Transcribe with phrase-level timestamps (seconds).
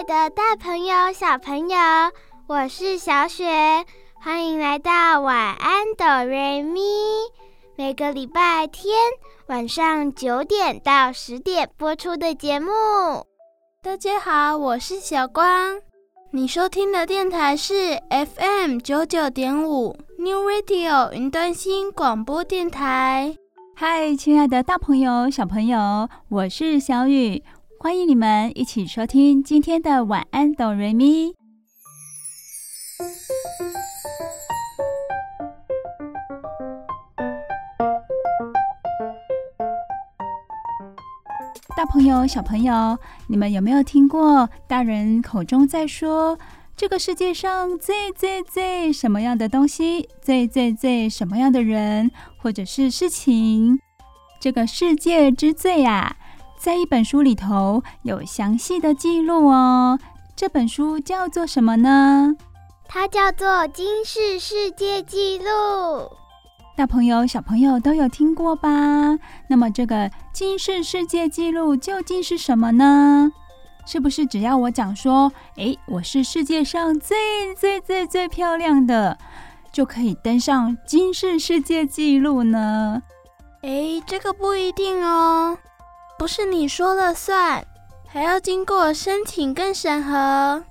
[0.00, 1.76] 爱的大朋友、小朋友，
[2.46, 3.84] 我是小雪，
[4.18, 6.80] 欢迎来到晚安哆瑞咪。
[7.76, 8.94] 每个礼拜天
[9.48, 12.72] 晚上九点到十点播出的节目。
[13.82, 15.78] 大家好，我是小光，
[16.30, 23.36] 你收听的电台是 FM 九九点五 New Radio 云端新广播电台。
[23.76, 27.44] 嗨，亲爱的大朋友、小朋友，我是小雨。
[27.82, 31.34] 欢迎你们一起收听今天的晚安哆瑞咪。
[41.74, 46.38] 大朋友、小朋友，你们有没有听过大人口中在说，
[46.76, 53.80] 这个世界上最最最什么样的东西，最最最什么样的人，或者是事情？
[54.38, 56.18] 这个世界之最啊！
[56.60, 59.98] 在一本书里头有详细的记录哦。
[60.36, 62.36] 这本书叫做什么呢？
[62.86, 65.44] 它叫做《金氏世界纪录》。
[66.76, 68.68] 大朋友、小朋友都有听过吧？
[69.48, 73.32] 那么这个金氏世界纪录究竟是什么呢？
[73.86, 79.16] 是不是只要我讲说，诶，我是世界上最最最最漂亮的，
[79.72, 83.02] 就可以登上金氏世界纪录呢？
[83.62, 85.56] 诶，这个不一定哦。
[86.20, 87.64] 不是你说了算，
[88.06, 90.62] 还要经过申请跟审核。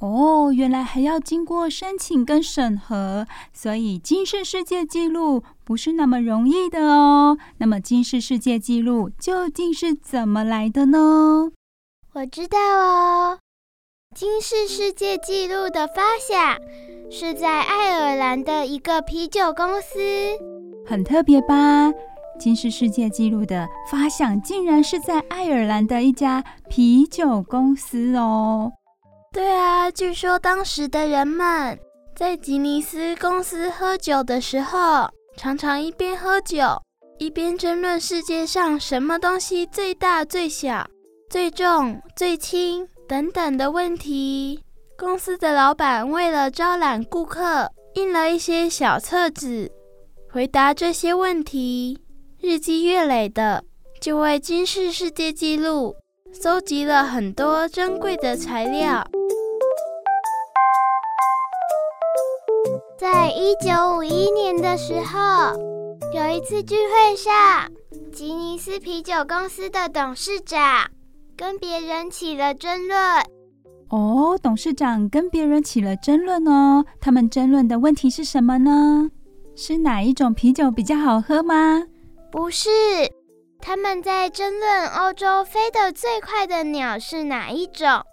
[0.00, 7.38] 哦，原来还要经过申请跟审核，所以金氏世界纪录不是那么容易的哦。
[7.56, 11.50] 那么金氏世界纪录究竟是怎么来的呢？
[12.12, 13.38] 我知道哦，
[14.14, 16.58] 金氏世界纪录的发想
[17.10, 19.98] 是在爱尔兰的一个啤酒公司，
[20.86, 21.90] 很特别吧？
[22.40, 28.72] 金氏世界纪录的发想竟然是在爱尔兰的一家啤酒公司哦。
[29.30, 31.78] 对啊，据说当时的人们
[32.16, 36.64] 在吉尼斯公司喝酒的时候，常常一边喝酒
[37.18, 40.88] 一边争论世界上什么东西最大、最小、
[41.28, 44.64] 最重、最轻等等的问题。
[44.98, 49.70] 公司的老板为了招揽顾客，印了一些小册子，
[50.30, 51.98] 回答这些问题。
[52.42, 53.62] 日积月累的，
[54.00, 55.94] 就为军事世界纪录
[56.32, 59.06] 搜集了很多珍贵的材料。
[62.98, 65.54] 在一九五一年的时候，
[66.14, 67.70] 有一次聚会上，
[68.10, 70.90] 吉尼斯啤酒公司的董事长
[71.36, 72.98] 跟别人起了争论。
[73.90, 76.86] 哦，董事长跟别人起了争论哦。
[77.02, 79.10] 他们争论的问题是什么呢？
[79.54, 81.82] 是哪一种啤酒比较好喝吗？
[82.30, 82.70] 不是，
[83.60, 88.04] 他们在争论欧洲飞得最快的鸟是哪一种。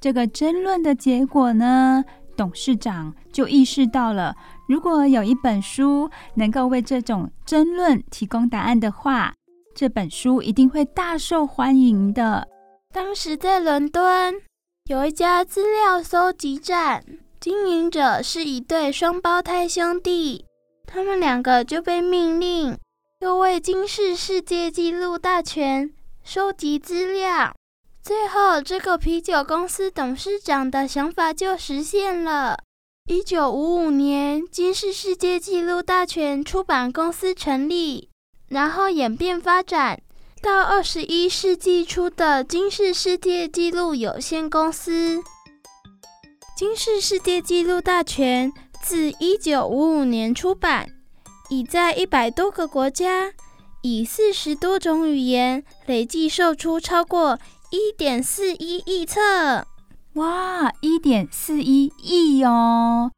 [0.00, 2.02] 这个争论的结果呢，
[2.36, 4.34] 董事长就意识到了，
[4.66, 9.34] 如果有一本书能够为这种争论提供答案的话，
[9.74, 12.48] 这本书一定会大受欢迎的。
[12.94, 14.34] 当时在伦敦
[14.88, 17.04] 有一家资料搜集站，
[17.38, 20.46] 经营者是一对双胞胎兄弟，
[20.86, 22.78] 他们两个就被命令。
[23.26, 25.92] 又为金氏世界纪录大全
[26.22, 27.52] 收集资料，
[28.00, 32.56] 最后这个啤酒公司董事长的想法就实现了。
[33.10, 38.08] 一九五五年，金氏世界纪录大全出版公司成立，
[38.46, 40.00] 然后演变发展
[40.40, 45.20] 到二十一世纪初的金氏世界纪录有限公司。
[46.56, 48.52] 金氏世界纪录大全
[48.84, 50.92] 自一九五五年出版。
[51.48, 53.32] 已在一百多个国家，
[53.82, 57.38] 以四十多种语言累计售出超过
[57.70, 59.66] 一点四一亿册。
[60.14, 63.12] 哇，一点四一亿哦，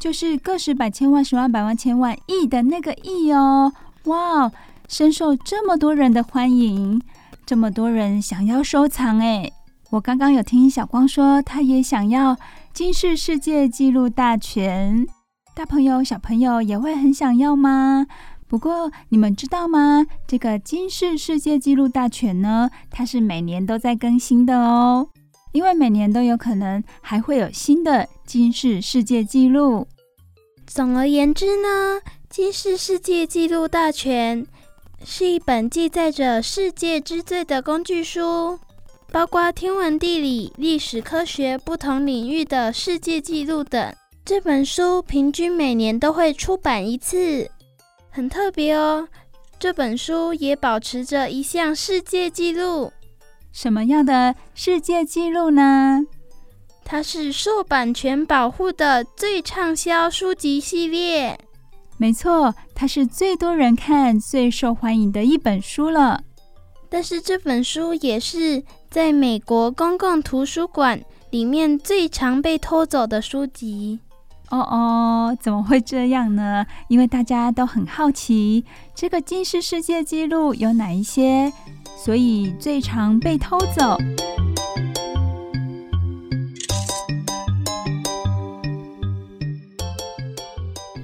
[0.00, 3.72] 就是个十百千万十万百万千万亿的那个亿哦。
[4.04, 4.50] 哇，
[4.88, 7.00] 深受这么多人的欢迎，
[7.46, 9.50] 这么多人想要收藏哎。
[9.90, 12.36] 我刚刚有听小光说，他也想要
[12.72, 15.06] 金氏世界纪录大全。
[15.60, 18.06] 大朋友、小朋友也会很想要吗？
[18.48, 20.06] 不过你们知道吗？
[20.26, 25.06] 这个金氏世界纪录大全呢，它是每年都在更新的哦，
[25.52, 29.86] 因为每年都有可能还会有新的金氏世界纪录。
[30.66, 34.46] 总而言之呢，金氏世界纪录大全
[35.04, 38.58] 是一本记载着世界之最的工具书，
[39.12, 43.94] 包括天文、地理、历史、科学不同领域的世界纪录等。
[44.30, 47.50] 这本书平均每年都会出版一次。
[48.10, 49.08] 很特别哦，
[49.58, 52.92] 这本书也保持着一项世界纪录。
[53.50, 56.06] 什么样的世界纪录呢？
[56.84, 61.36] 它是受版权保护的最畅销书籍系列。
[61.96, 66.22] 没错，它是最多人看、最受欢迎的一本书了。
[66.88, 73.98] 但是这本书也是在美国公共图书馆里面最常被偷走的书籍。
[74.50, 76.66] 哦哦，怎么会这样呢？
[76.88, 78.64] 因为大家都很好奇，
[78.96, 81.52] 这个金氏世界纪录有哪一些，
[81.96, 83.96] 所以最常被偷走。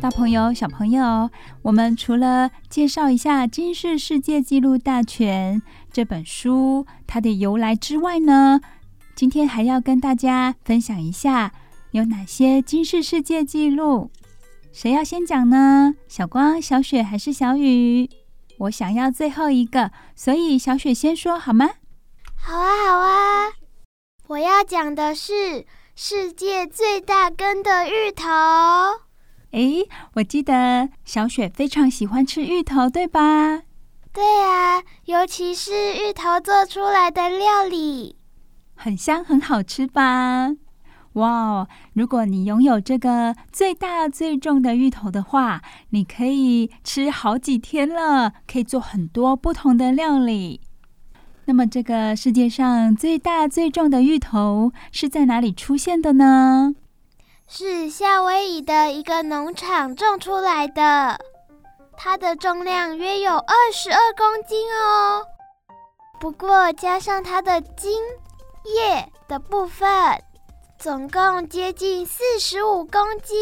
[0.00, 1.31] 大朋友、小朋友，
[1.62, 5.60] 我们除了介绍一下《金氏世界纪录大全》
[5.92, 8.60] 这本书它的由来之外呢，
[9.14, 11.52] 今天还要跟大家分享一下。
[11.92, 14.10] 有哪些金氏世界纪录？
[14.72, 15.94] 谁要先讲呢？
[16.08, 18.10] 小光、小雪还是小雨？
[18.58, 21.70] 我想要最后一个，所以小雪先说好吗？
[22.36, 23.52] 好啊，好啊！
[24.28, 28.26] 我要讲的是世界最大根的芋头。
[29.52, 33.62] 诶，我记得小雪非常喜欢吃芋头，对吧？
[34.12, 38.16] 对啊，尤其是芋头做出来的料理，
[38.74, 40.50] 很香，很好吃吧？
[41.16, 41.68] 哇哦！
[41.94, 50.60] 如果你拥有这个最大最重的芋头的话，你可以吃好几天了，可以做很多不同的料理。
[51.46, 56.74] 那么，这个世界上最大最重的芋头是在哪里出现的呢？
[57.48, 61.18] 是夏威夷的一个农场种出来的，
[61.96, 65.22] 它的重量约有二十二公斤哦。
[66.20, 67.92] 不过，加上它的茎
[68.64, 69.88] 叶的部分。
[70.86, 73.36] 总共接近四十五公斤，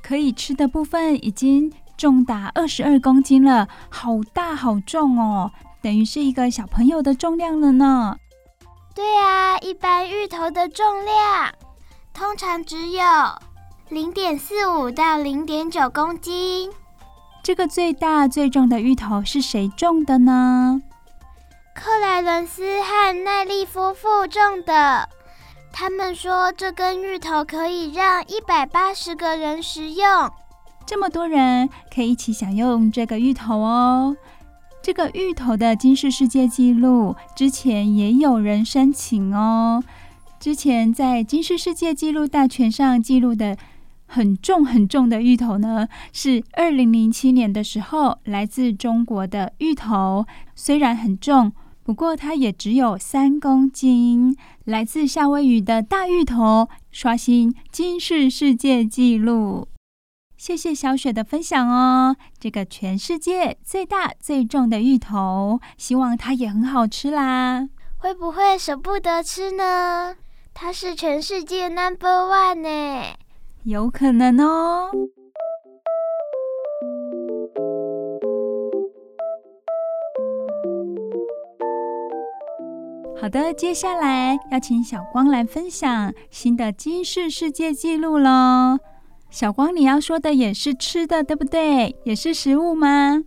[0.00, 5.50] 可以吃的部分已经重达二十二公斤了，好大好重哦，
[5.82, 8.16] 等于是一个小朋友的重量了呢。
[8.94, 11.52] 对啊，一般芋头的重量
[12.14, 13.02] 通常只有
[13.88, 16.70] 零点四五到零点九公斤。
[17.42, 20.80] 这个最大最重的芋头是谁种的呢？
[21.74, 25.08] 克莱伦斯和奈利夫妇种的。
[25.80, 30.04] 他们说，这根芋头可以让一百八十个人食用，
[30.84, 34.16] 这么多人可以一起享用这个芋头哦。
[34.82, 39.80] 这个芋头的金氏世界纪录之前也有人申请哦。
[40.40, 43.56] 之前在金氏世界纪录大全上记录的
[44.04, 50.26] 很重很重的芋头呢，是二零零七年的时候来自中国的芋头，
[50.56, 51.52] 虽然很重。
[51.84, 54.36] 不过它也只有三公斤，
[54.68, 59.66] 来自夏威夷的大芋头刷新金氏世界纪录。
[60.36, 67.66] 谢谢小雪的分享哦，这个全世界最大最重的芋头，希望它也很好吃啦。
[67.96, 70.16] 会不会舍不得吃呢？
[70.52, 73.16] 它是全世界 number one 呢，
[73.62, 74.90] 有可能哦。
[83.20, 88.78] 好的，接下来要请小光来分享新的金氏世界纪录喽。
[89.28, 91.96] 小光，你要说的也是吃的，对不对？
[92.04, 93.24] 也是食物吗？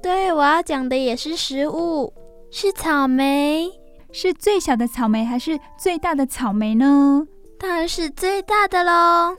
[0.00, 2.12] 对，我要讲的也是食物，
[2.50, 3.70] 是草莓。
[4.12, 7.26] 是最小的草莓还是最大的草莓呢？
[7.58, 9.36] 当然是最大的喽。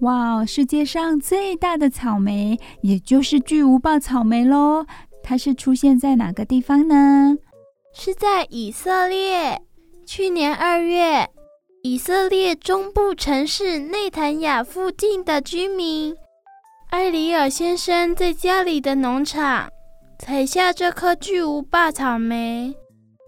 [0.00, 4.86] 哇，世界上最大的草莓，也就是巨无霸草莓喽。
[5.24, 7.36] 它是出现在哪个地方呢？
[7.96, 9.62] 是在以色列。
[10.04, 11.30] 去年二月，
[11.82, 16.14] 以色列中部城市内坦雅附近的居民
[16.90, 19.70] 埃里尔先生在家里的农场
[20.18, 22.74] 采下这颗巨无霸草莓。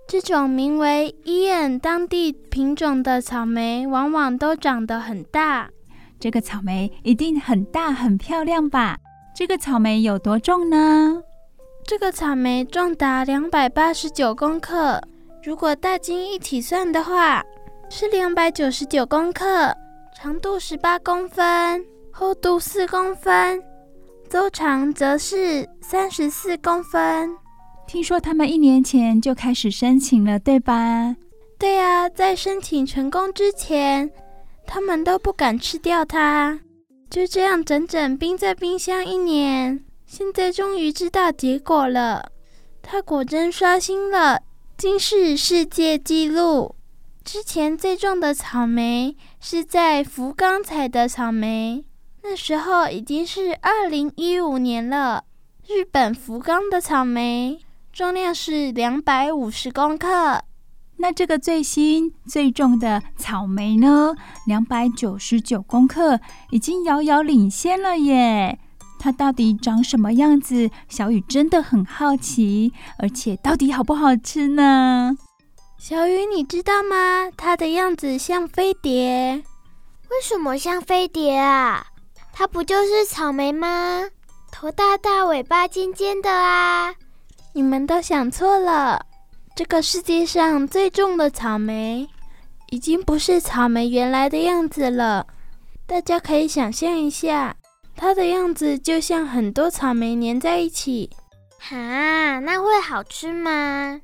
[0.08, 5.70] 这种名为伊恩当地品种的草莓，往往都长得很大。
[6.18, 8.98] 这个草莓一定很大很漂亮吧？
[9.34, 11.22] 这个草莓有多重呢？
[11.86, 15.00] 这个草莓重达两百八十九公克，
[15.44, 17.44] 如果大斤一起算的话，
[17.88, 19.72] 是两百九十九公克。
[20.12, 23.62] 长度十八公分，厚度四公分，
[24.28, 27.30] 周长则是三十四公分。
[27.86, 31.14] 听说他们一年前就开始申请了，对吧？
[31.56, 34.10] 对啊，在申请成功之前，
[34.66, 36.58] 他们都不敢吃掉它，
[37.08, 39.84] 就这样整整冰在冰箱一年。
[40.06, 42.30] 现在终于知道结果了，
[42.80, 44.40] 它果真刷新了
[44.78, 46.74] 今世世界纪录。
[47.24, 51.84] 之前最重的草莓是在福冈采的草莓，
[52.22, 55.24] 那时候已经是二零一五年了。
[55.66, 57.60] 日本福冈的草莓。
[57.92, 60.42] 重量是两百五十公克，
[60.98, 64.14] 那这个最新最重的草莓呢？
[64.46, 66.20] 两百九十九公克，
[66.50, 68.58] 已经遥遥领先了耶！
[68.98, 70.70] 它到底长什么样子？
[70.88, 75.16] 小雨真的很好奇，而且到底好不好吃呢？
[75.78, 77.30] 小雨，你知道吗？
[77.36, 79.42] 它的样子像飞碟。
[80.10, 81.86] 为什么像飞碟啊？
[82.32, 84.08] 它不就是草莓吗？
[84.50, 86.94] 头大大，尾巴尖尖的啊！
[87.52, 89.04] 你们都想错了，
[89.54, 92.08] 这个世界上最重的草莓，
[92.70, 95.26] 已经不是草莓原来的样子了。
[95.86, 97.56] 大家可以想象一下，
[97.96, 101.10] 它的样子就像很多草莓粘在一起。
[101.58, 104.00] 哈，那会好吃吗？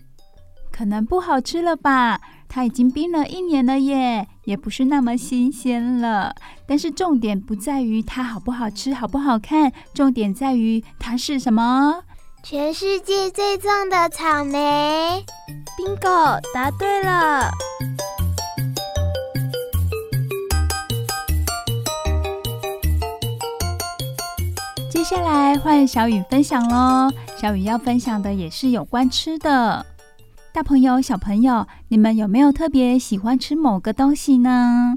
[0.72, 2.20] 可能不好吃了吧？
[2.48, 6.34] 它已经冰了一年了耶，也不是那么新鲜了。
[6.66, 12.02] 但是重点不在于它好不好吃、好不好看，重点在于它是什么？
[12.42, 15.24] 全世界最重的草莓
[15.78, 17.50] ，Bingo，答对了。
[25.12, 27.12] 接下来换小雨分享喽。
[27.36, 29.84] 小雨要分享的也是有关吃的。
[30.54, 34.94] 大朋友、小朋友，你们有没有特别喜欢吃某个东西呢？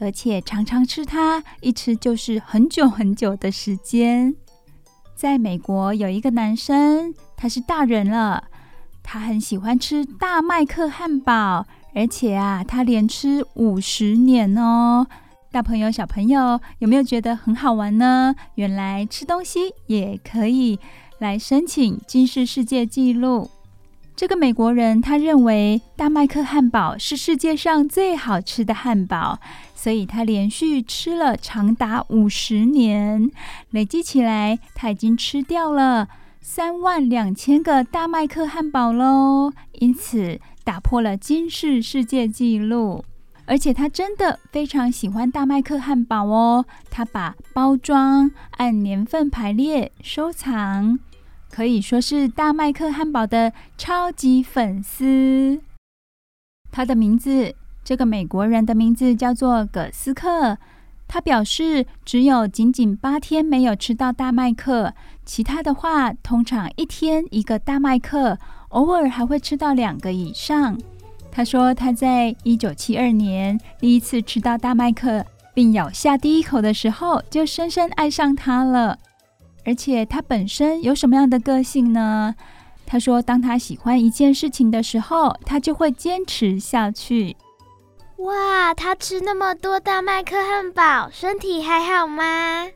[0.00, 4.34] 而且常常吃它，一吃就是很久很久的时间。
[5.14, 8.42] 在美国有一个男生，他是大人了，
[9.04, 15.06] 他很喜欢吃大麦克汉堡，而且啊，他连吃五十年哦。
[15.54, 18.34] 大朋友、小朋友有没有觉得很好玩呢？
[18.56, 20.80] 原来吃东西也可以
[21.20, 23.48] 来申请金氏世界纪录。
[24.16, 29.38] 这个美国人他认为大麦克汉堡是世界上最好吃的汉堡，
[29.76, 33.30] 所以他连续吃了长达五十年，
[33.70, 36.08] 累计起来他已经吃掉了
[36.40, 43.04] 三万两千个大麦克汉堡喽，因此打破了金氏世界纪录。
[43.46, 50.98] 而且他真的非常喜欢大麦克汉堡哦，他把包装按年份排列收藏。
[51.50, 55.60] 可以说是大麦克汉堡的超级粉丝。
[56.72, 60.58] 他的名字，这个美国人的名字叫做葛斯克。
[61.06, 68.38] 他表示，只有仅仅八天没有吃到大麦克，其他的话，通常一天一个大麦克，
[68.70, 70.76] 偶尔还会吃到两个以上。
[71.34, 78.96] 他说，他在一九七二年第一次吃到大麦克，并咬下第一口的时候，就深深爱上它了。
[79.64, 82.36] 而且他本身有什么样的个性呢？
[82.86, 87.36] 他说，当他喜欢一件事情的时候，他就会坚持下去。
[88.18, 92.68] 哇，他吃那么多大麦克汉堡，身体还好吗？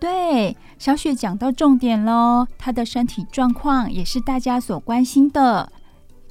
[0.00, 5.70] 对，小雪讲到重点喽，他的身体状况也是大家所关心的。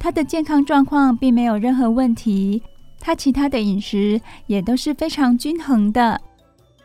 [0.03, 2.61] 他的健康状况并没有任何问题，
[2.99, 6.19] 他其他的饮食也都是非常均衡的。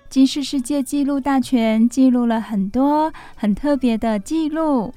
[0.09, 4.95] 金氏世界纪录大全记录了很多很特别的记录。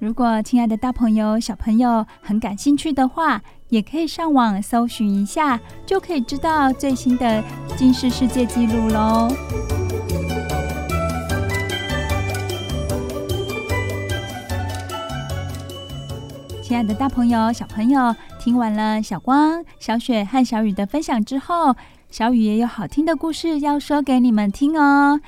[0.00, 7.40] 如果亲爱的大朋友、小朋友很感兴趣的话，也可以上网搜寻一下，就可以知道最新的
[7.76, 9.32] 金氏世界纪录喽。
[16.74, 21.76] 亲爱的大朋友、小朋友，听完了小光、小雪和小雨的分享之后，
[22.10, 25.20] 小雨也有好听的故事要说给你们听哦。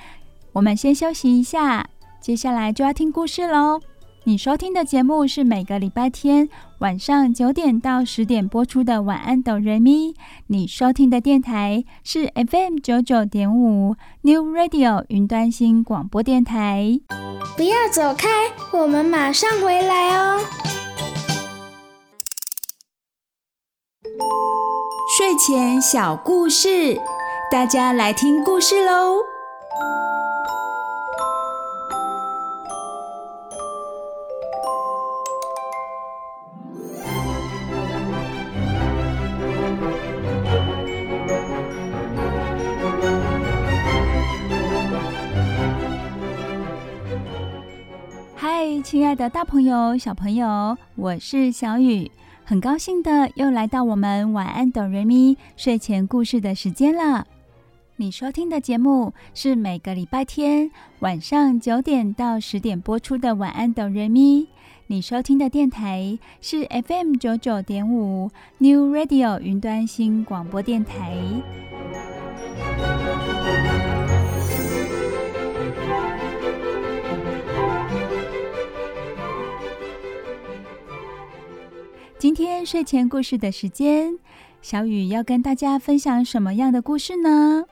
[0.55, 1.87] 我们先休息一下，
[2.21, 3.81] 接下来就要听故事喽。
[4.25, 6.49] 你收听的节目是每个礼拜天
[6.81, 10.09] 晚上九点到十点播出的《晚安，哆瑞咪》。
[10.49, 16.99] 你收听的电台是 FM 九九点五 New Radio 云端新广播电台。
[17.57, 18.29] 不要走开，
[18.73, 20.41] 我们马上回来哦。
[25.17, 27.01] 睡前小故事，
[27.51, 29.19] 大家来听故事喽。
[48.35, 52.11] 嗨亲爱的大朋友、小朋友，我是小雨，
[52.49, 57.27] 很高兴的又来到我们晚安哆瑞咪睡前故事的时间了。
[57.97, 64.47] 你收听的节目是每个礼拜天晚上九点到十点播出的晚安哆瑞咪。
[64.87, 71.17] 你收听的电台是 FM 九九点五 New Radio 云端新广播电台。
[82.19, 84.19] 今天睡前故事的时间，
[84.63, 87.63] 小雨要跟大家分享什么样的故事呢？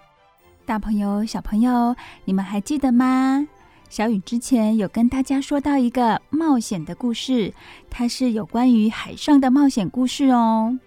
[0.67, 1.97] 大朋友、小朋友，
[2.27, 3.49] 你们还记得吗？
[3.89, 7.55] 小雨之前有跟大家说到一个冒险的故事，
[7.89, 10.79] 它是有关于海上的冒险故事哦。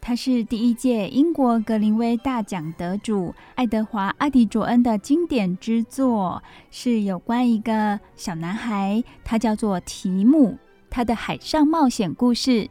[0.00, 10.56] 它是第一届英国格林威大奖得主爱德华·阿迪卓恩的经典之作，是有关一个小男孩，他叫做提姆，
[10.88, 12.66] 他的海上冒险故事。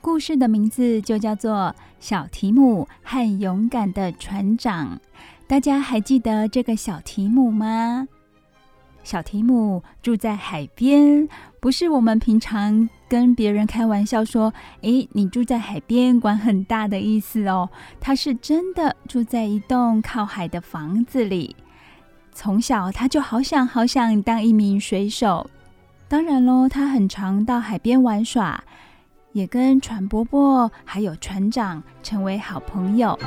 [0.00, 4.96] 故事的名字就叫做《小提姆和勇敢的船长》。
[5.46, 8.06] 大家还记得这个小提姆吗？
[9.02, 11.26] 小提姆住在海边，
[11.60, 14.52] 不是我们平常跟别人开玩笑说
[14.82, 21.56] ：“诶，你住在海边，管很大的意思哦。”他是真的住在一栋靠海的房子里。
[22.32, 25.48] 从小他就好想好想当一名水手。
[26.06, 28.62] 当然喽，他很常到海边玩耍。
[29.32, 33.18] 也跟船伯伯还有船长成为好朋友。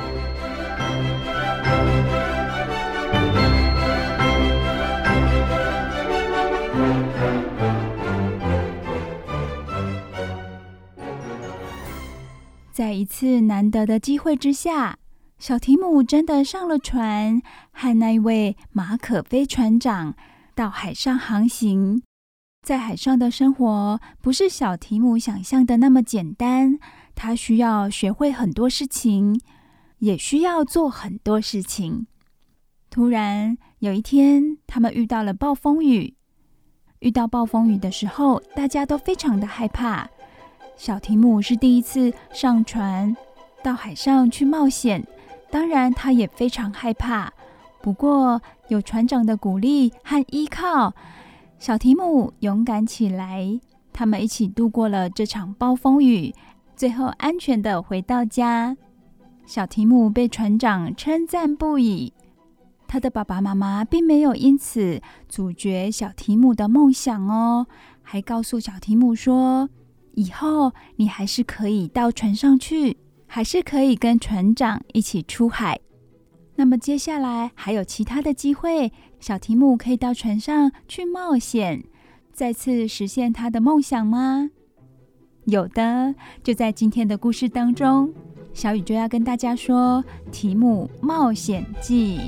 [12.72, 14.96] 在一次难得的机会之下，
[15.38, 20.14] 小提姆真的上了船，和那一位马可飞船长
[20.54, 22.02] 到海上航行。
[22.62, 26.78] 在海上的生活不是小提姆想象的那么简单，
[27.12, 29.40] 他需要学会很多事情，
[29.98, 32.06] 也需要做很多事情。
[32.88, 36.14] 突然有一天，他们遇到了暴风雨。
[37.00, 40.08] 遇到暴风雨的时候，大家都非常的害怕。
[40.76, 43.16] 小提姆是第一次上船
[43.64, 45.04] 到海上去冒险，
[45.50, 47.32] 当然他也非常害怕。
[47.80, 50.94] 不过有船长的鼓励和依靠。
[51.62, 53.60] 小提姆勇敢起来，
[53.92, 56.34] 他们一起度过了这场暴风雨，
[56.74, 58.76] 最后安全的回到家。
[59.46, 62.12] 小提姆被船长称赞不已，
[62.88, 67.68] 他的爸爸妈妈并没有因此阻绝小提姆的梦想哦，
[68.02, 69.70] 还告诉小提姆说
[70.14, 72.96] ：“以后你还是可以到船上去，
[73.28, 75.78] 还是可以跟船长一起出海。”
[76.62, 81.82] 那么接下来还有其他的机会，小提姆可以到船上去冒险，
[82.32, 84.48] 再次实现他的梦想吗？
[85.46, 88.14] 有的，就在今天的故事当中，
[88.54, 92.18] 小雨就要跟大家说《提姆冒险记》。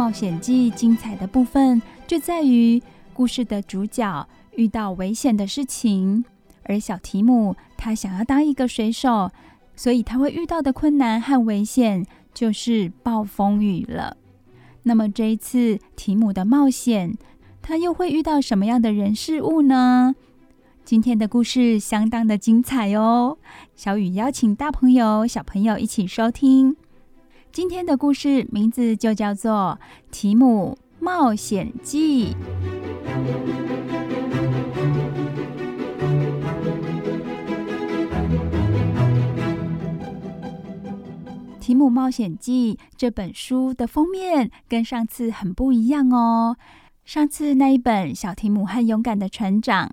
[0.00, 2.82] 冒险记精彩的部分就在于
[3.12, 6.24] 故事的主角遇到危险的事情，
[6.62, 9.30] 而小提姆他想要当一个水手，
[9.76, 14.16] 所以他会遇到的困难和危险就是暴风雨了。
[14.84, 17.14] 那么这一次提姆的冒险，
[17.60, 20.14] 他又会遇到什么样的人事物呢？
[20.82, 23.36] 今天的故事相当的精彩哦，
[23.76, 26.74] 小雨邀请大朋友小朋友一起收听。
[27.52, 29.76] 今天的故事名字就叫做
[30.12, 32.32] 《提姆冒险记》。
[41.58, 46.56] 《提姆冒险记》这本书的封面跟上次很不一样哦。
[47.04, 49.88] 上次那一本《小提姆和勇敢的船长》，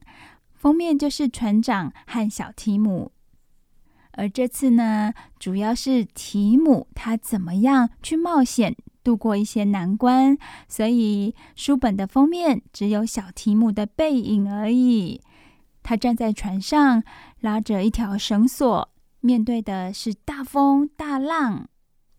[0.53, 3.11] 封面就是船长和小提姆。
[4.17, 15.21] 而这次呢，主要是提姆他怎么样去冒险，度过一些难关，所以书本的封面只有小提姆的背影而已。
[15.83, 17.03] 他站在船上，
[17.39, 18.89] 拉着一条绳索，
[19.21, 21.69] 面对的是大风大浪。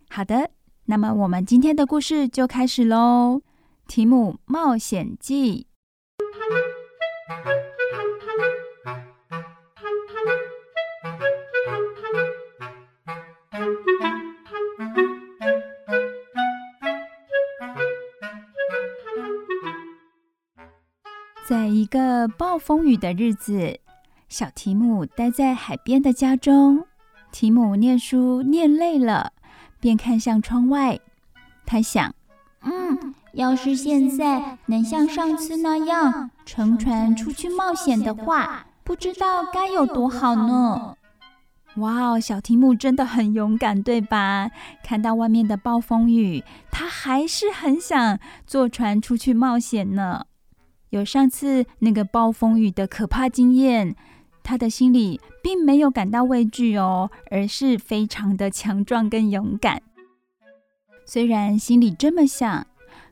[0.08, 0.52] 好的，
[0.86, 3.42] 那么我们今天的故事就开始喽，
[3.86, 5.66] 《提姆冒险记》。
[21.90, 23.80] 个暴风雨的日子，
[24.28, 26.84] 小提姆待在海边的家中。
[27.30, 29.32] 提姆念书念累了，
[29.80, 30.98] 便看向窗外。
[31.66, 32.14] 他想
[32.64, 40.94] ：“嗯，要是现在能像上次那样乘船出去冒险的话，不知道该有多好呢。”
[41.76, 44.50] 哇哦，小提姆真的很勇敢，对吧？
[44.82, 50.24] 看到外面的暴风雨，他还是很想坐船出去冒险呢。
[50.90, 53.94] 有上次那个暴风雨的可怕经验，
[54.42, 59.82] 他的心里并没有感到畏惧哦，而是非常的强壮跟勇敢。
[61.04, 62.66] 虽然心里这么想，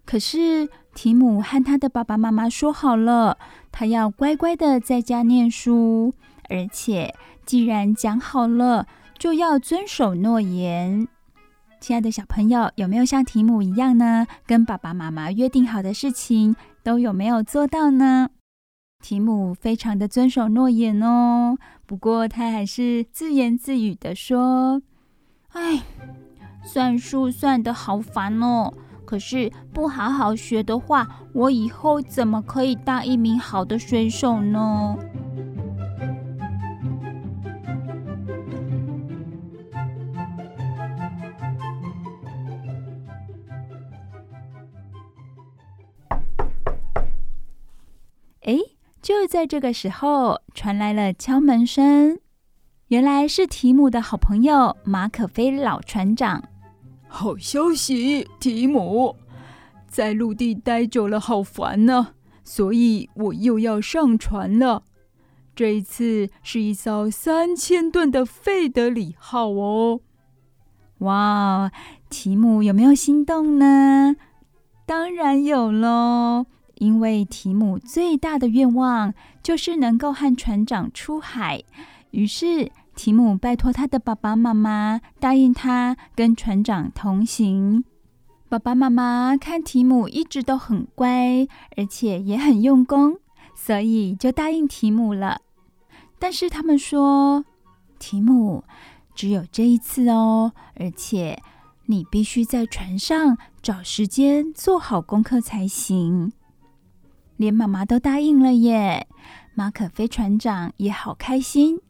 [0.05, 3.39] 可是提姆和他的爸爸妈妈说好了，
[3.71, 6.15] 他要乖乖的在家念书，
[6.49, 8.87] 而且既然讲好了，
[9.19, 11.09] 就要遵守诺言。
[11.79, 14.27] 亲爱的小朋友，有没有像提姆一样呢？
[14.47, 18.29] 跟爸爸妈妈约定好的事情，都有没有做到呢？
[19.03, 24.81] 提姆非常的遵守诺言哦，不过他还是自言自语的说
[25.51, 25.83] ：“哎，
[26.62, 28.72] 算数算得好烦哦！
[29.05, 34.96] 可是不好好学的话，我以后怎么可以当一名好的水手呢？”
[48.47, 48.57] 哎，
[49.03, 52.21] 就在这个时候，传来了敲门声。
[52.89, 56.45] 原来是提姆的好朋友马可菲老船长。
[57.09, 59.17] 好消息，提姆，
[59.89, 64.85] 在陆地待久了好烦呢，所以我又要上船了。
[65.57, 69.99] 这一次是一艘三千吨的费德里号哦。
[70.99, 71.73] 哇，
[72.09, 74.15] 提姆有没有心动呢？
[74.87, 76.47] 当然有喽。
[76.77, 81.62] 因为提姆最大的愿望就是能够和船长出海，
[82.11, 87.85] 于是提姆拜托他的爸爸妈妈答应他跟船长同行。
[88.49, 93.17] 爸爸妈妈看提姆一直都很乖，而且也很用功，
[93.55, 95.41] 所以就答应提姆了。
[96.19, 97.45] 但是他们说，
[97.99, 98.65] 提姆
[99.15, 101.43] 只有这一次哦，而且
[101.87, 106.33] 你必须在船上找时间做好功课才行。
[107.37, 109.07] 连妈妈都答应了耶，
[109.55, 111.81] 马可飞船长也好开心。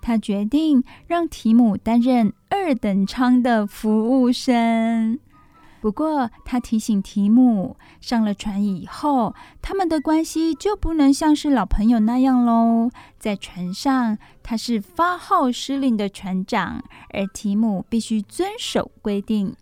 [0.00, 5.20] 他决定让提姆担任二等舱的服务生。
[5.80, 12.88] 不过，他提醒提姆，上了船以后，他们的关系就不能像是老朋友那样喽。
[13.18, 19.56] 在船上，他是发号施令的船长，而提姆必须遵守规定。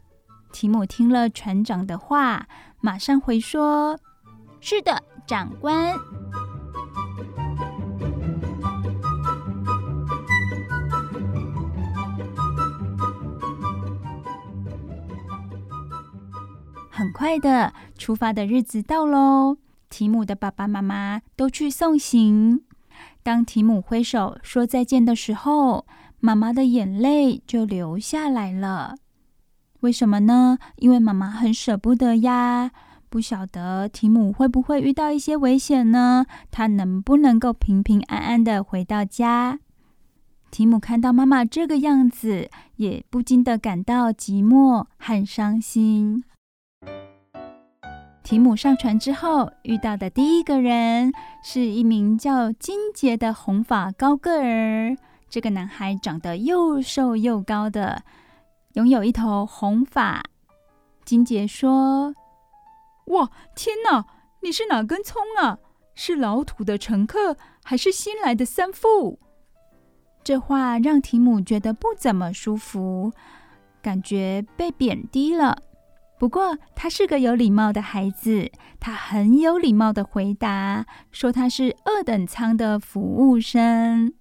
[0.53, 2.47] 提姆听了船长的话，
[2.81, 3.99] 马上回说。
[4.61, 5.99] 是的，长官。
[16.91, 19.57] 很快的，出发的日子到喽。
[19.89, 22.63] 提姆的爸爸妈妈都去送行。
[23.23, 25.87] 当提姆挥手说再见的时候，
[26.21, 28.97] 妈妈的眼泪就流下来了。
[29.81, 30.59] 为什么呢？
[30.77, 32.71] 因为妈妈很舍不得呀。
[33.11, 36.25] 不晓得提姆会不会遇到一些危险呢？
[36.53, 39.59] 他能不能够平平安安的回到家？
[40.53, 46.23] 提姆看到妈妈这个样子，也不禁的感到寂寞和伤心。
[48.23, 54.97] 提姆上船之后，遇到的第一个人是一名叫金杰的红发高个儿。
[55.29, 58.05] 这个男孩长得又瘦又高的，
[58.75, 60.23] 拥有一头红发。
[61.05, 62.15] 金杰说。
[63.11, 64.05] 哇，天哪！
[64.43, 65.59] 你是哪根葱啊？
[65.95, 69.19] 是老土的乘客，还是新来的三副？
[70.25, 73.13] 这话让提姆觉得不怎么舒服，
[73.83, 75.59] 感觉被贬低了。
[76.19, 84.13] 不过他是个有礼貌的孩子，他很有礼貌的回答说：“他是二等舱的服务生。”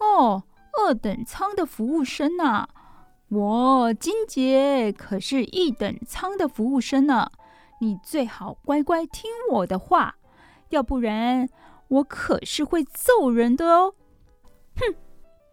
[0.00, 0.44] 哦，
[0.78, 2.68] 二等舱的服务生啊！
[3.28, 7.30] 我金杰可是一等舱的服务生呢。
[7.80, 10.16] 你最好乖乖听我的话，
[10.70, 11.48] 要不然
[11.88, 13.94] 我可是会揍人的哦！
[14.76, 14.94] 哼，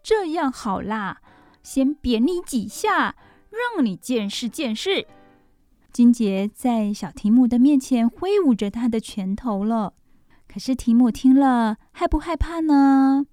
[0.02, 1.22] 这样好啦，
[1.62, 3.16] 先扁你几下，
[3.50, 5.06] 让你见识见识。
[5.92, 9.94] 金杰在小提姆的面前挥舞着他的拳头了。
[10.48, 13.26] 可是提姆听了，害不害怕呢？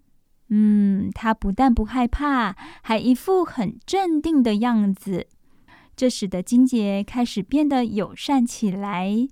[0.49, 5.29] 嗯，他不但不害怕，还一副很镇定的样子。
[6.01, 9.29] 这使得金杰开始变得友善起来。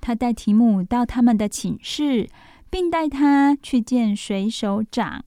[0.00, 2.30] 他带提姆到他们的寝室，
[2.70, 5.24] 并带他去见水手长。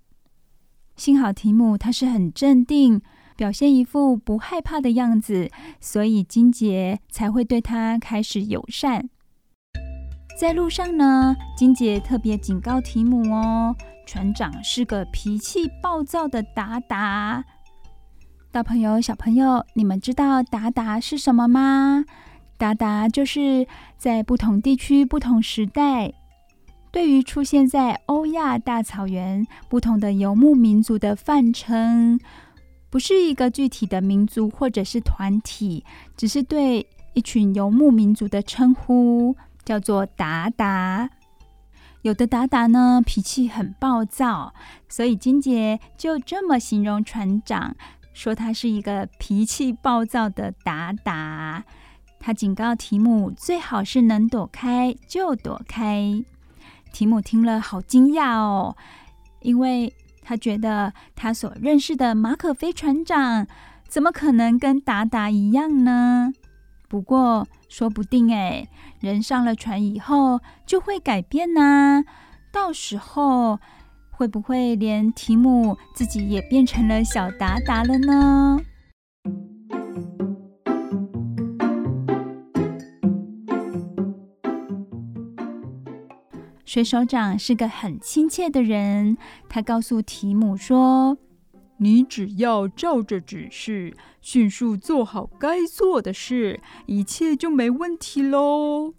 [0.95, 3.01] 幸好提姆他是很镇定，
[3.35, 9.09] 表现一副不害怕的样子，所以金杰才会对他开始友善。
[10.39, 17.43] 在路上呢，金杰特别警告提姆哦，船长是个脾气暴躁的达达。
[18.49, 22.05] 大朋友、小朋友，你们知道达达是什么吗？
[22.57, 26.11] 达达就是在不同地区、不同时代，
[26.89, 32.19] 对于出现在欧亚大草原不同的游牧民族的泛称，
[32.89, 35.83] 不是一个具体的民族或者是团体，
[36.15, 41.09] 只是对一群游牧民族的称呼，叫做达达。
[42.03, 44.53] 有的达达呢，脾气很暴躁，
[44.87, 47.75] 所以金杰就这么形容船长。
[48.17, 51.63] 说他是一个脾气暴躁的达达，
[52.19, 56.25] 他警告提姆最好是能躲开就躲开。
[56.91, 58.75] 提姆听了好惊讶哦，
[59.41, 63.45] 因为他觉得他所认识的马可飞船长
[63.87, 66.33] 怎么可能跟达达一样呢？
[66.89, 68.67] 不过说不定哎，
[68.99, 72.03] 人上了船以后就会改变呢，
[72.51, 73.59] 到时候。
[74.17, 78.59] 会不会连提姆自己也变成了小达达了呢？
[86.65, 91.19] 水手长是个很亲切的人，他告诉提姆说
[91.77, 98.95] ：“你只要照着指示，迅速做好该做的事，一切就没问题喽。”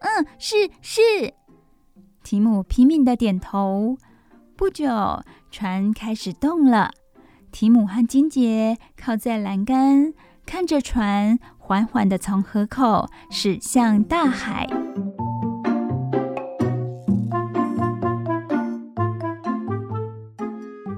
[0.00, 1.00] 嗯，是是。
[2.22, 3.96] 提姆拼命的点头。
[4.60, 6.90] 不久，船开始动了。
[7.50, 10.12] 提姆和金杰靠在栏杆，
[10.44, 14.66] 看着船缓缓地从河口驶向大海。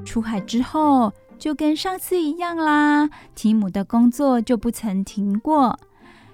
[0.04, 3.08] 出海之后，就跟上次一样啦。
[3.36, 5.78] 提姆的工作就不曾停过，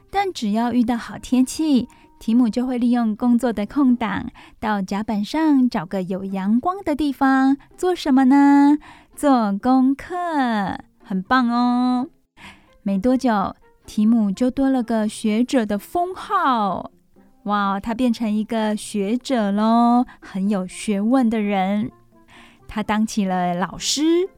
[0.08, 4.26] 但只要遇到好天气，提姆就会利用工作的空档，
[4.58, 8.78] 到甲板上找个有阳光的地方，做什么呢？
[9.14, 10.16] 做功课，
[11.02, 12.08] 很棒哦。
[12.82, 13.54] 没多久，
[13.86, 16.90] 提姆就多了个学者的封号。
[17.44, 21.90] 哇，他变成一个学者喽，很有学问的人。
[22.66, 24.28] 他当起了老师，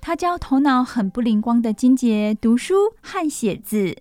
[0.00, 3.96] 他教头脑很不灵光的金杰读书和写字。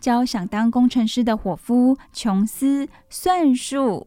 [0.00, 4.06] 教想当工程师的伙夫琼斯算术，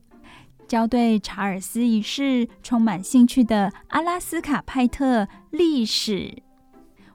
[0.67, 6.43] 教对查尔斯一世充满兴趣的阿拉斯卡派特历史。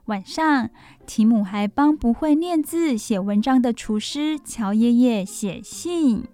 [0.07, 0.71] 晚上，
[1.05, 6.25] 提姆还帮不会念字、写文章的厨师乔爷爷写信。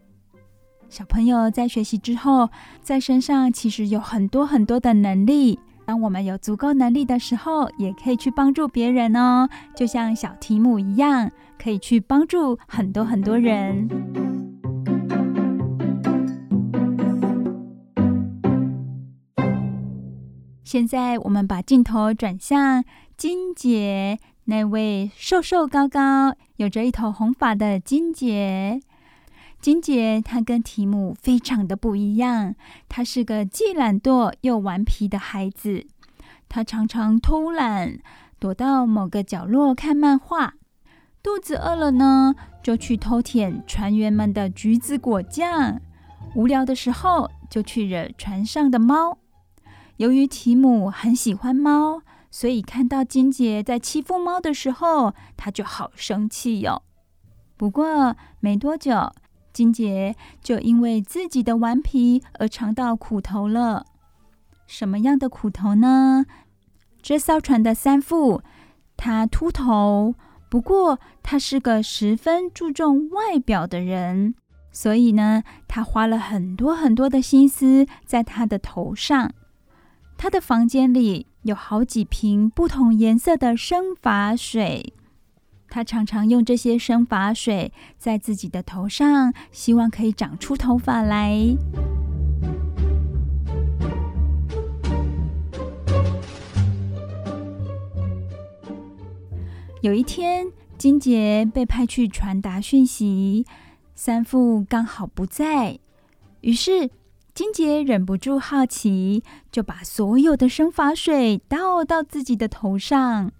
[0.90, 2.50] 小朋友在学习之后，
[2.82, 5.58] 在身上其实有很多很多的能力。
[5.86, 11.30] 当我们有足够能力的时候，也可以去帮助别人哦，就像小提姆一样，
[11.62, 13.88] 可以去帮助很多很多人。
[20.64, 22.82] 现在，我们把镜头转向
[23.16, 28.80] 金姐，那位瘦瘦高高、有着一头红发的金姐。
[29.60, 32.56] 金姐她跟提姆非常的不一样，
[32.88, 35.86] 她是个既懒惰又顽皮的孩子。
[36.48, 38.00] 她常常偷懒，
[38.40, 40.54] 躲到某个角落看漫画。
[41.22, 45.80] 肚子饿了呢，就去偷舔船员们的橘子果酱。
[46.34, 49.18] 无聊的时候，就去惹船上的猫。
[49.98, 56.82] 由于提姆很喜欢猫，所以看到金杰在欺负猫的时候，他就好生气哟。
[57.56, 59.12] 不过没多久，
[59.52, 63.86] 金杰就因为自己的顽皮而尝到苦头了。
[64.66, 66.24] 什么样的苦头呢？
[67.00, 68.42] 这艘船的三副，
[68.96, 70.14] 他秃头，
[70.52, 74.34] 不过他是个十分注重外表的人，
[74.70, 79.32] 所以呢，他花了很多很多的心思在他的头上。
[80.18, 84.92] 他的房间里有好几瓶不同颜色的生发水。
[85.70, 91.56] 他常常用这些生发水在自己的头上，希望可以长出头发来。
[99.82, 100.46] 有一天，
[100.78, 103.44] 金杰被派去传达讯息，
[103.96, 105.76] 三副刚好不在，
[106.42, 106.88] 于是
[107.34, 113.32] 金杰忍不住好奇，就把所有的生发水倒到自己的头上。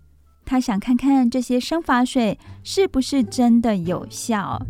[0.45, 4.61] 他想看看这些生发水是不是真的有效。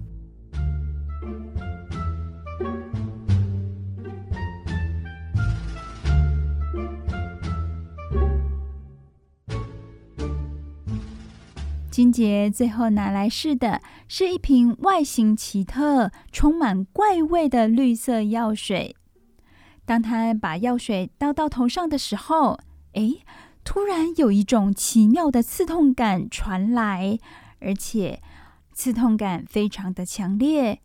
[11.93, 18.97] 金杰最后拿来试的是一瓶外形奇特、充满怪味的绿色药水。
[19.85, 22.59] 当他把药水倒到头上的时候，
[22.95, 23.17] 哎，
[23.63, 27.19] 突然有一种奇妙的刺痛感传来，
[27.61, 28.23] 而且
[28.73, 30.81] 刺痛感非常的强烈。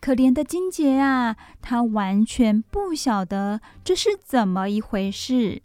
[0.00, 5.62] 可怜的金杰啊，他完全不晓得这是怎么一回事。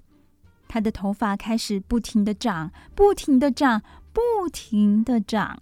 [0.68, 3.82] 他的头发开始不停地长，不停地长，
[4.14, 5.62] 不停的长。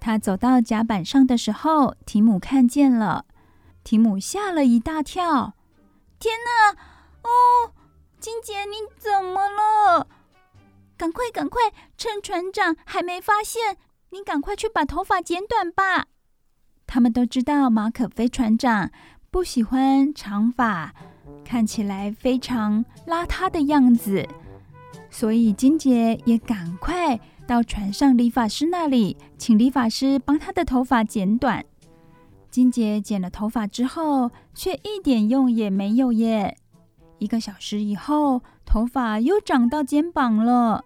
[0.00, 3.26] 他走到甲板上的时候，提姆看见了，
[3.82, 5.54] 提姆吓了一大跳。
[6.18, 6.70] 天哪！
[7.22, 7.72] 哦，
[8.20, 10.06] 金姐，你怎么了？
[10.96, 13.76] 赶快，赶快，趁船长还没发现，
[14.10, 16.06] 你赶快去把头发剪短吧。
[16.86, 18.90] 他们都知道马可飞船长
[19.30, 20.94] 不喜欢长发。
[21.44, 24.28] 看起来非常邋遢的样子，
[25.14, 31.64] 所以金杰也赶快到船上理发师那里，请理发师帮他的头发剪短。
[32.50, 36.56] 金杰剪了头发之后，却一点用也没有耶！
[37.20, 40.84] 一个小时以后，头发又长到肩膀了。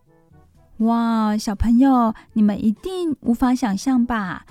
[0.80, 4.44] 哇，小朋友，你们一定无法想象吧？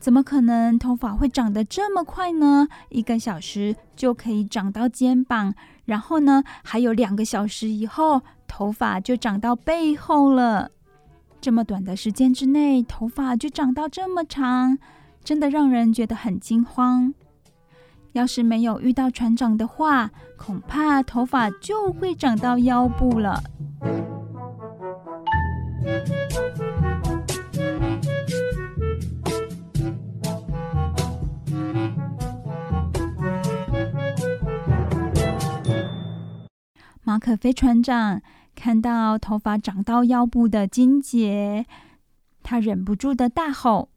[0.00, 2.66] 怎么可能头发会长得这么快呢？
[2.88, 5.54] 一个小时就可以长到肩膀，
[5.90, 10.70] 然后呢，还有两个小时以后，头发就长到背后了。
[11.40, 14.78] 这么短的时间之内，头发就长到这么长，
[15.24, 17.12] 真的让人觉得很惊慌。
[18.12, 23.42] 要是没有遇到船长的话，恐怕头发就会长到腰部了。
[37.10, 38.22] 马可飞船长
[38.54, 41.66] 看到头发长到腰部的金杰，
[42.40, 43.88] 他忍不住的大吼：“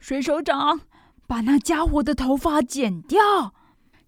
[0.00, 0.80] 水手长，
[1.28, 3.54] 把那家伙的头发剪掉！”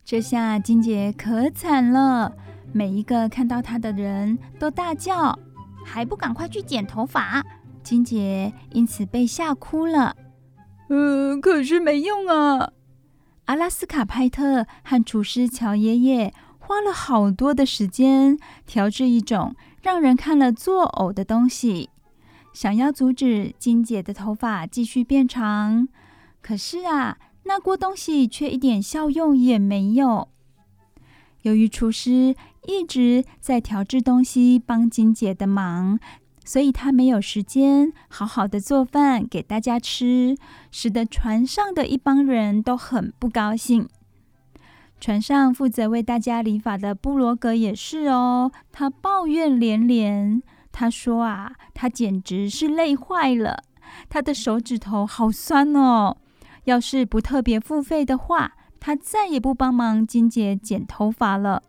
[0.05, 2.33] 这下金杰可惨了，
[2.73, 5.39] 每一个看到他的人都大叫
[5.87, 7.45] ：“还不赶快去剪头发！”
[7.85, 10.17] 金杰因此被吓哭了。
[10.89, 12.73] 嗯、呃，可是没用啊！
[13.45, 16.35] 阿拉斯卡派特和厨师乔爷爷。
[16.69, 21.89] 花了好多的时间调制一种让人看了作呕的东西，
[22.53, 25.89] 想要阻止金姐的头发继续变长。
[26.43, 30.29] 可是啊，那锅东西却一点效用也没有。
[31.41, 35.99] 由于厨师一直在调制东西帮金姐的忙，
[36.45, 40.37] 所以他没有时间好好的做饭给大家吃，
[40.71, 43.89] 使得船上的一帮人都很不高兴。
[45.01, 50.43] 船上负责为大家理发的布罗格也是哦，他抱怨连连。
[50.73, 53.63] 他说啊，他简直是累坏了，
[54.09, 56.17] 他的手指头好酸哦。
[56.65, 61.63] 要是不特别付费的话，他再也不帮忙金姐剪头发了。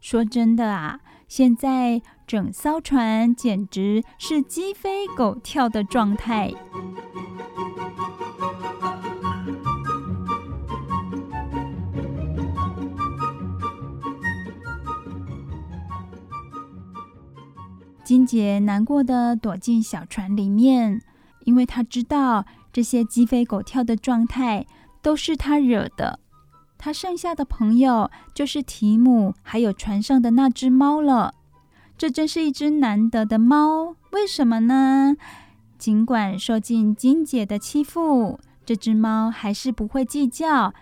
[0.00, 6.52] 说真的啊，现在整艘船简直是鸡飞狗跳的状态。
[18.10, 21.00] 金杰难过的躲进小船里面，
[21.44, 24.66] 因为他知道这些鸡飞狗跳的状态
[25.00, 26.18] 都是他惹的。
[26.76, 31.34] 他剩下的朋友就是提姆，还有船上的那只猫了。
[31.96, 35.14] 这真是一只难得的猫，为什么呢？
[35.78, 40.74] 尽管受尽金姐的欺负，这只猫还是不会计较，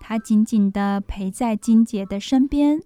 [0.00, 2.80] 它紧紧地陪在金姐的身边。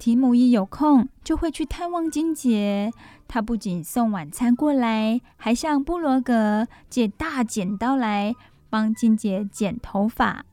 [0.00, 2.90] 提姆一有空就会去探望金杰，
[3.28, 8.34] 他不仅送晚餐过来，还向布罗格借大剪刀来
[8.70, 10.46] 帮金杰剪头发。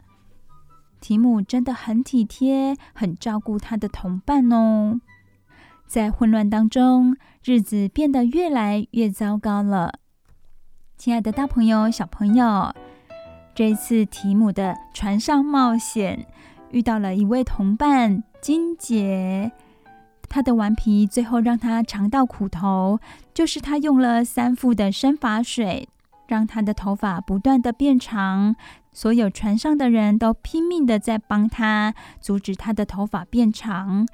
[1.00, 5.00] 提姆真的很体贴，很照顾他的同伴哦。
[5.86, 7.16] 在混乱当中，
[7.46, 10.00] 日子变得越来越糟糕了。
[10.98, 12.76] 亲爱的大朋友、小朋友，
[13.56, 16.28] 这次提姆的船上冒险
[16.72, 18.24] 遇到了一位同伴。
[18.42, 19.52] 金杰，
[20.30, 23.00] 他的顽皮最后让他尝到苦头，
[23.34, 25.90] 就是他用了三副的生发水，
[26.28, 28.56] 让他的头发不断的变长。
[28.94, 34.08] 所有船上的人都拼命的在帮他阻止他的头发变长，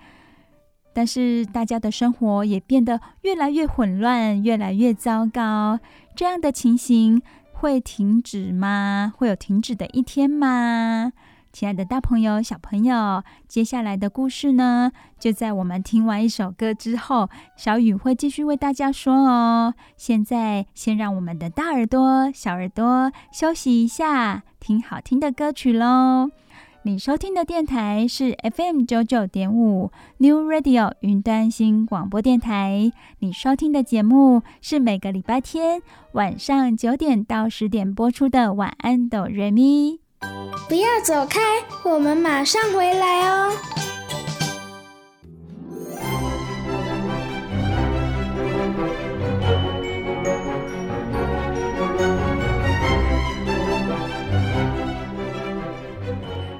[0.94, 5.80] 但是大家的生活也变得越来越混乱，越来越糟糕。
[6.16, 7.22] 这样的情形
[7.54, 9.14] 会停止吗？
[9.18, 11.14] 会有停止的一天吗？
[11.54, 19.76] 亲爱的大朋友、小朋友，接下来的故事呢，就在我们听完一首歌之后，小雨会继续为大家说哦。
[19.96, 26.32] 现在先让我们的大耳朵、小耳朵休息一下，听好听的歌曲喽。
[26.86, 32.92] 你收听的电台是 FM 九九点五 New Radio 云端新广播电台。
[33.20, 35.84] 你收听的节目是每个礼拜天
[36.14, 40.00] 晚上九点到十点播出的《晚安，哆瑞咪》。
[40.68, 41.40] 不要走开，
[41.84, 43.52] 我们马上回来哦。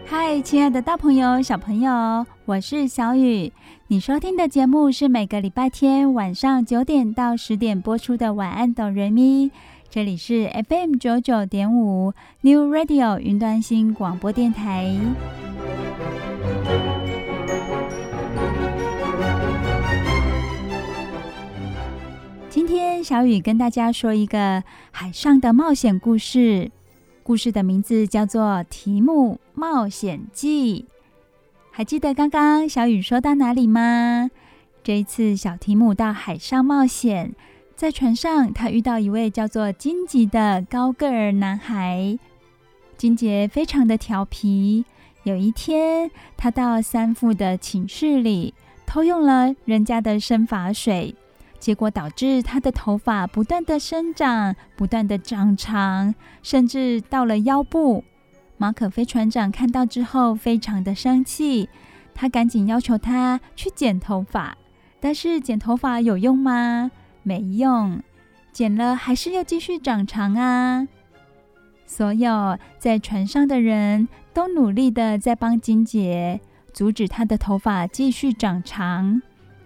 [0.06, 3.52] 嗨，亲爱的大朋友、小朋友，我是小雨。
[3.88, 9.48] 你收听的节目是每个礼拜天晚上九点到十点播出的《晚安，哆瑞咪》。
[9.94, 14.92] 这里是 FM 九九点五 New Radio 云端新广播电台。
[22.50, 26.72] 今天小雨跟大家说一个海上的冒险故事，
[27.22, 30.88] 故事的名字叫做《提姆冒险记》。
[31.70, 34.32] 还记得刚刚小雨说到哪里吗？
[34.84, 37.36] 这一次小提姆到海上冒险。
[37.84, 42.18] 在船上，他遇到一位叫做金吉的高个儿男孩。
[42.96, 44.86] 金杰非常的调皮。
[45.24, 48.54] 有一天，他到三富的寝室里
[48.86, 51.14] 偷用了人家的生发水，
[51.60, 58.06] 结果导致他的头发不断的生长，不断的长长，甚至到了腰部。
[58.56, 61.68] 马可飞船长看到之后，非常的生气，
[62.16, 64.58] 他赶紧要求他去剪头发。
[65.02, 66.90] 但是剪头发有用吗？
[67.24, 68.02] 没用，
[68.52, 70.88] 剪了还是要继续长长啊！
[71.86, 76.40] 所有在船上的人都努力的在帮金姐
[76.72, 79.22] 阻止她的头发继续长长，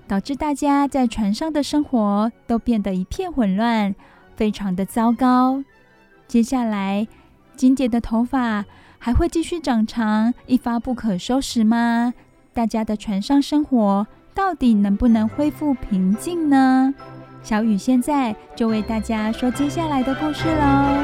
[0.08, 3.96] 导致大家在船上的生活都变得一片混乱，
[4.36, 5.64] 非常的糟糕。
[6.28, 7.08] 接下来，
[7.56, 8.66] 金姐的头发
[9.00, 12.14] 还会继续长长，一发不可收拾吗？
[12.54, 16.94] 大家的船上生活到底能不能恢复平静呢？
[17.48, 20.98] 小雨现在就为大家说接下来的故事喽。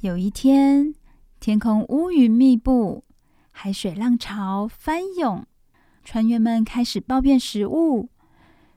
[0.00, 0.94] 有一天，
[1.38, 3.04] 天空乌云密布，
[3.50, 5.44] 海水浪潮翻涌，
[6.02, 8.08] 船员们开始抱怨食物。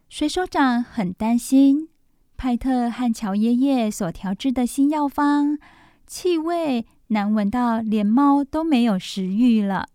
[0.09, 1.87] 水手长很担心，
[2.35, 5.57] 派特和乔爷爷所调制的新药方。
[6.07, 9.87] 气味难闻到连猫都没有食欲了。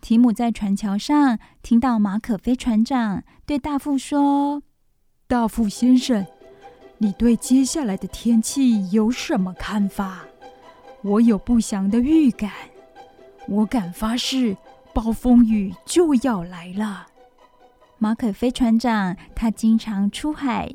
[0.00, 4.62] 提姆在船桥上听到马可飞船长对大副说
[5.26, 6.26] ：“大副先生，
[6.98, 10.26] 你对接下来的天气有什么看法？
[11.02, 12.50] 我有不祥的预感，
[13.48, 14.56] 我敢发誓，
[14.94, 17.08] 暴风雨就要来了。”
[17.98, 20.72] 马可飞船长他经常出海，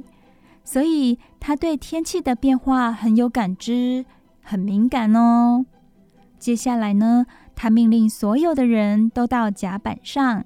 [0.63, 4.05] 所以他对天气的变化很有感知。
[4.51, 5.65] 很敏感哦。
[6.37, 7.25] 接下来呢，
[7.55, 10.43] 他命令所有的人都到甲板上，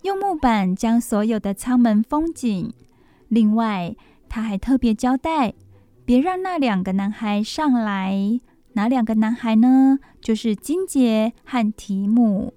[0.00, 2.72] 用木板将所有的舱门封紧。
[3.28, 3.94] 另外，
[4.26, 5.52] 他还特别交代，
[6.06, 8.40] 别让那两个男孩上来。
[8.72, 9.98] 哪两个男孩呢？
[10.22, 12.54] 就是金杰和提姆。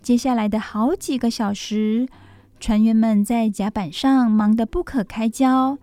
[0.00, 2.08] 接下来的好几个小时，
[2.58, 5.76] 船员们在甲板上忙得不可开交。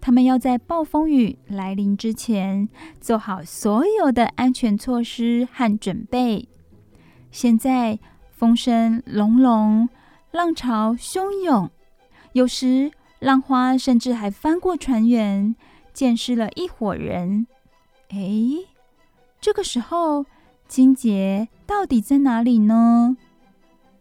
[0.00, 2.68] 他们要在暴风雨来临之前
[3.00, 6.48] 做好所有的安全措施和准备。
[7.30, 7.98] 现在
[8.30, 9.88] 风声隆隆，
[10.30, 11.70] 浪潮汹涌，
[12.32, 15.54] 有时浪花甚至还翻过船员，
[15.92, 17.46] 溅湿了一伙人。
[18.08, 18.18] 哎，
[19.38, 20.24] 这个时候
[20.66, 23.16] 金杰到底在哪里呢？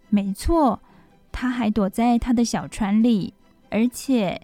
[0.07, 0.79] 没错，
[1.31, 3.33] 他还躲在他的小船里，
[3.69, 4.41] 而且。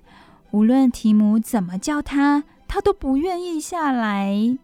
[0.56, 4.58] 无论提姆怎么叫他，他都不愿意下来。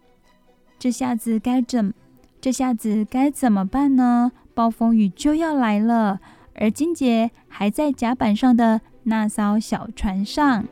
[0.79, 1.93] 这下子该怎？
[2.39, 4.31] 这下子该怎么办呢？
[4.53, 6.21] 暴风雨就要来了，
[6.55, 10.63] 而金杰还在甲板上的那艘小船上，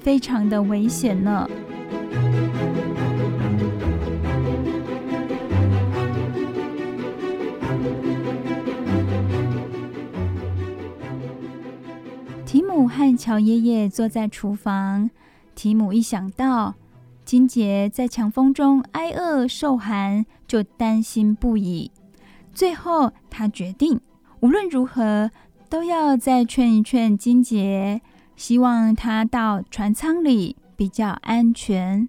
[0.00, 1.48] 非常的危险呢。
[12.78, 15.10] 姆和乔爷爷坐在厨房。
[15.56, 16.76] 提姆一想到
[17.24, 21.90] 金杰在强风中挨饿受寒，就担心不已。
[22.54, 24.00] 最后，他决定
[24.38, 25.28] 无论如何
[25.68, 28.00] 都要再劝一劝金杰，
[28.36, 32.08] 希望他到船舱里比较安全。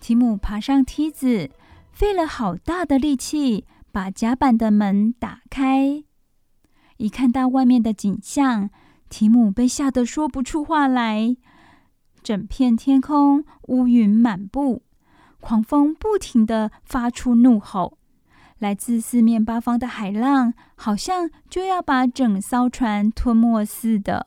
[0.00, 1.48] 提姆爬上梯子，
[1.92, 6.02] 费了好大的力气，把甲板的门打开。
[6.96, 8.70] 一看到外面的景象，
[9.08, 11.36] 提姆被吓得说不出话来。
[12.22, 14.82] 整片天空乌云满布，
[15.40, 17.98] 狂风不停地发出怒吼，
[18.58, 24.26] 来自四面八方的海浪好像就要把整艘船吞没似的。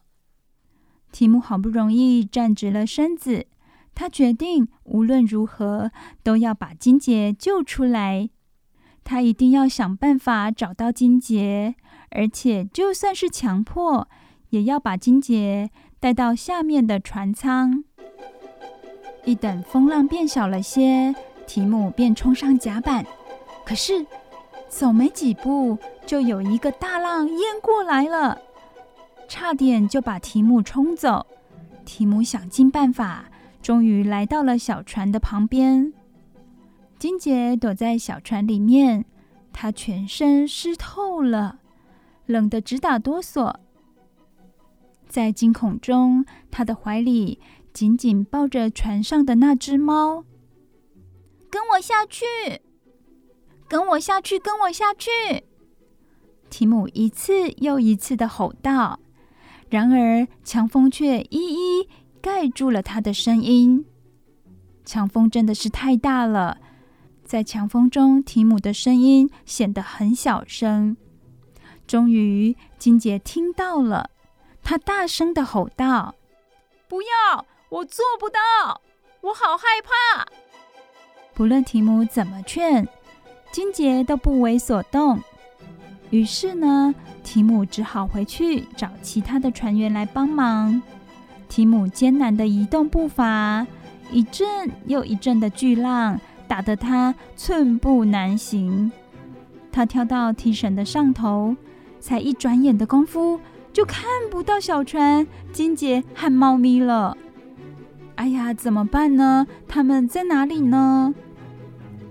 [1.12, 3.48] 提姆好不容易站直了身子。
[3.96, 5.92] 他决定无论如何
[6.24, 8.30] 都要把金杰救出来。
[9.04, 11.76] 他一定要想办法找到金杰，
[12.12, 14.08] 而且就算是强迫，
[14.50, 15.70] 也要把金杰
[16.00, 17.84] 带到下面的船舱。
[19.26, 21.14] 一等风浪变小了些，
[21.45, 23.06] 提姆便冲上甲板。
[23.66, 24.06] 可是
[24.68, 28.39] 走没几步，就有一个大浪淹过来了，
[29.28, 31.26] 差点就把提姆冲走。
[31.86, 33.26] 提姆想尽办法。
[33.62, 35.91] 终于来到了小船的旁边，
[36.97, 39.04] 金杰躲在小船里面，
[39.52, 41.60] 他全身湿透了，
[42.26, 43.54] 冷得直打哆嗦。
[45.10, 47.41] 在惊恐中，他的怀里
[47.74, 50.24] 紧紧抱着船上的那只猫。
[51.49, 52.26] 跟我下去，
[53.68, 55.10] 跟我下去，跟我下去！
[56.49, 58.99] 提姆一次又一次的吼道，
[59.70, 61.89] 然而强风却一一。
[62.22, 63.86] 盖住了他的声音。
[64.84, 66.60] 强风真的是太大了，
[67.24, 70.97] 在强风中，提姆的声音显得很小声。
[71.88, 74.10] 终于，金姐听到了，
[74.70, 76.13] 他大声的吼道
[76.88, 77.43] ：“不要！
[77.70, 78.80] 我做不到！
[79.20, 80.28] 我好害怕！”
[81.34, 82.88] 不论提姆怎么劝，
[83.51, 85.20] 金杰都不为所动。
[86.11, 86.93] 于是呢，
[87.24, 90.80] 提姆只好回去找其他的船员来帮忙。
[91.47, 93.65] 提姆艰难的移动步伐，
[94.11, 98.91] 一阵又一阵的巨浪打得他寸步难行。
[99.72, 101.55] 他跳到梯绳的上头，
[101.99, 103.39] 才一转眼的功夫，
[103.80, 107.16] 就看不到小船、金姐和猫咪了。
[108.16, 109.48] 哎呀，怎么办呢？
[109.70, 111.16] 他们在哪里呢？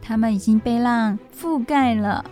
[0.01, 2.25] 他们已经被浪覆盖了。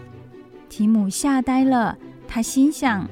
[0.71, 3.07] 提姆吓呆了，他心想：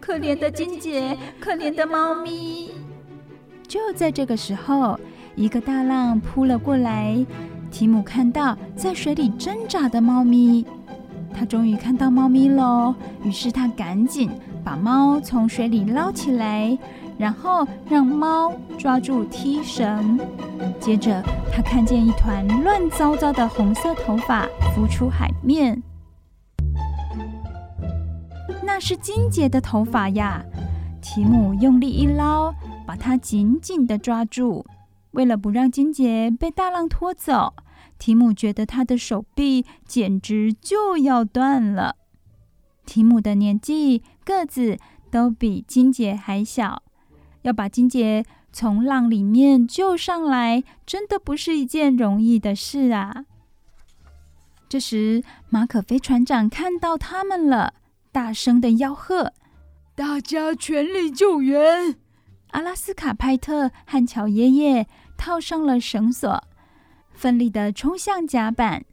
[0.00, 2.70] 可怜的金姐，可怜的猫咪。
[3.68, 4.98] 就在这个时候，
[5.34, 7.26] 一个大浪扑了过来。
[7.70, 10.64] 提姆看到在水里挣扎的猫咪，
[11.34, 12.94] 他终于看到猫咪喽。
[13.22, 14.30] 于是他赶紧
[14.66, 16.76] 把猫从水里捞起来，
[17.16, 20.18] 然后让猫抓住梯绳。
[20.80, 24.44] 接着，他看见一团乱糟糟的红色头发
[24.74, 25.80] 浮出海面，
[28.64, 30.44] 那是金姐的头发呀！
[31.00, 32.52] 提姆用力一捞。
[32.84, 34.64] 把它紧紧地抓住，
[35.10, 37.54] 为了不让金姐被大浪拖走，
[37.98, 41.96] 提姆觉得他的手臂简直就要断了。
[42.84, 44.76] 提姆的年纪、个子
[45.08, 46.82] 都比金姐还小，
[47.42, 53.24] 要把金姐从浪里面救上来，真的不是一件容易的事啊！
[54.68, 57.74] 这时，马可飞船长看到他们了，
[58.10, 59.32] 大声的吆喝
[59.94, 61.96] ：“大家全力救援！”
[62.50, 66.42] 阿拉斯卡派特和乔爷爷套上了绳索，
[67.12, 68.84] 奋力的冲向甲板，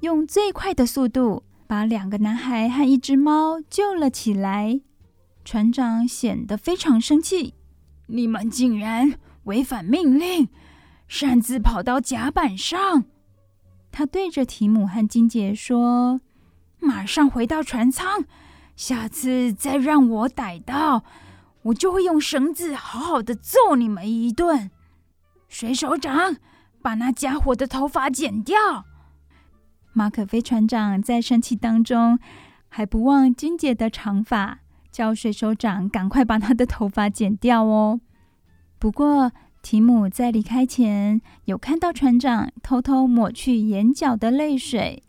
[0.00, 4.82] 用最快的速度把两个男孩和一只猫救了起来。
[5.42, 7.54] 船长显得非常生气
[8.08, 9.14] ：“你们竟然
[9.44, 10.50] 违反命令，
[11.08, 13.04] 擅自跑到甲板上！”
[13.90, 16.20] 他对着提姆和金杰说
[16.78, 18.26] ：“马上回到船舱，
[18.76, 21.02] 下次再让我逮到。”
[21.64, 24.70] 我就会用绳子好好的揍你们一顿。
[25.48, 26.36] 水手长，
[26.82, 28.84] 把那家伙的头发剪掉。
[29.92, 32.18] 马可飞船长在生气当中，
[32.68, 38.00] 还不忘金姐的长发，叫水手长赶快把他的头发剪掉哦。
[38.78, 39.32] 不过，
[39.62, 45.02] 提姆在离开前，有看到船长偷偷抹去眼角的泪水，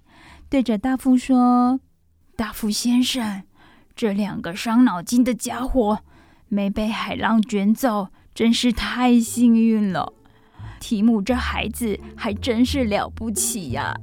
[0.50, 1.80] 对着大副说
[2.36, 3.44] ：“大副先生，
[3.96, 6.00] 这两个伤脑筋的家伙。”
[6.50, 10.14] 没被海浪卷走，真是太幸运了。
[10.80, 13.96] 提姆这孩子还真是了不起呀！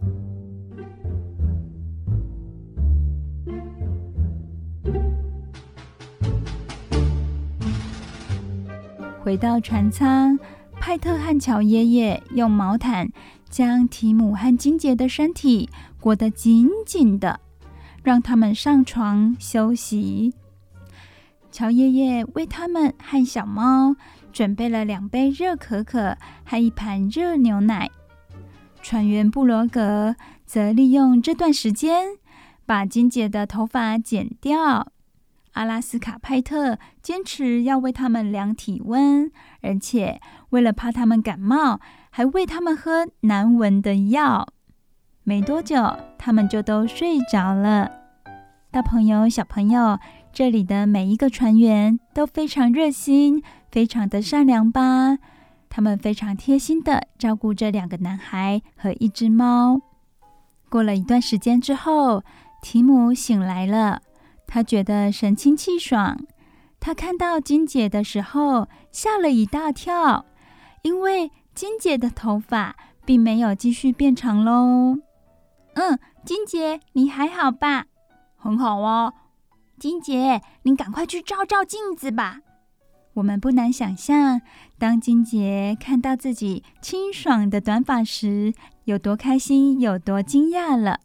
[9.22, 10.38] 回到船舱，
[10.80, 13.06] 派特和乔爷爷用毛毯
[13.50, 15.68] 将提姆和金杰的身体
[16.00, 17.38] 裹得紧紧的，
[18.02, 20.32] 让他们上床休息。
[21.52, 23.94] 乔爷爷为他们和小猫
[24.32, 27.90] 准备了两杯热可可和一盘热牛奶。
[28.80, 30.16] 船员布罗格
[30.46, 32.06] 则利用这段时间
[32.64, 34.90] 把金姐的头发剪掉。
[35.52, 39.30] 阿拉斯卡派特坚持要为他们量体温，
[39.62, 40.20] 而且
[40.50, 41.80] 为了怕他们感冒，
[42.10, 44.46] 还喂他们喝难闻的药。
[45.24, 47.90] 没多久，他们就都睡着了。
[48.70, 49.98] 大朋友、小朋友，
[50.32, 55.18] 这里的每一个船员都非常热心，非常的善良吧？
[55.68, 59.80] 他们非常贴心的照顾这两个男孩和一只猫。
[60.68, 62.22] 过了一段时间之后，
[62.62, 64.02] 提姆醒来了。
[64.52, 66.18] 他觉得神清气爽。
[66.80, 70.26] 他看到金姐的时候吓了一大跳，
[70.82, 72.74] 因为金姐的头发
[73.04, 74.98] 并没有继续变长喽。
[75.74, 77.86] 嗯，金姐，你还好吧？
[78.36, 79.12] 很好啊。
[79.78, 82.40] 金姐，你赶快去照照镜子吧。
[83.14, 84.40] 我们不难想象，
[84.78, 88.52] 当金姐看到自己清爽的短发时，
[88.84, 91.00] 有多开心，有多惊讶了。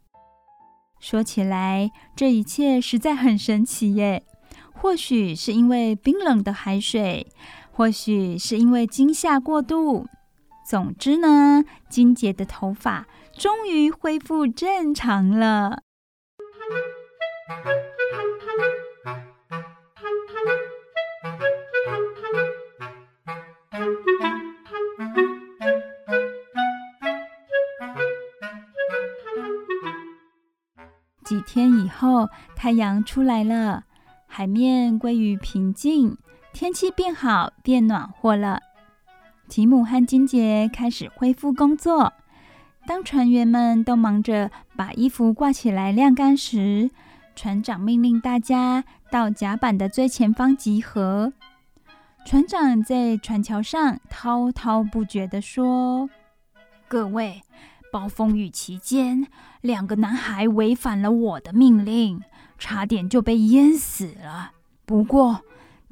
[1.08, 4.24] 说起来，这一切实在很神奇耶。
[4.72, 7.28] 或许是因为冰冷的海水，
[7.70, 10.08] 或许是因为惊吓过度。
[10.68, 15.82] 总之呢，金姐的头发终于恢复正常了。
[31.56, 33.84] 天以后，太阳出来了，
[34.26, 36.18] 海面归于平静，
[36.52, 38.60] 天气变好，变暖和了。
[39.48, 42.12] 提姆和金杰开始恢复工作。
[42.86, 46.90] 当船员们都忙着把衣服挂起来晾干时，
[47.34, 51.32] 船长命令大家到甲板的最前方集合。
[52.26, 56.10] 船长在船桥上滔滔不绝地说
[56.86, 57.40] ：“各位。”
[57.96, 59.26] 暴风雨期间，
[59.62, 62.20] 两个男孩违反了我的命令，
[62.58, 64.52] 差点就被淹死了。
[64.84, 65.40] 不过，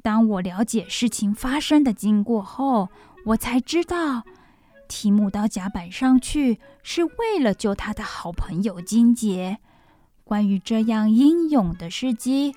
[0.03, 2.89] 当我了解事情发生的经过后，
[3.25, 4.21] 我才知道，
[4.87, 9.57] 提姆到甲板上去是为了救他的好朋友金杰。
[10.23, 12.55] 关于这样英勇的事迹，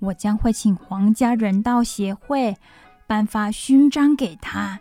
[0.00, 2.58] 我将会请皇家人道协会
[3.06, 4.80] 颁发勋章给他。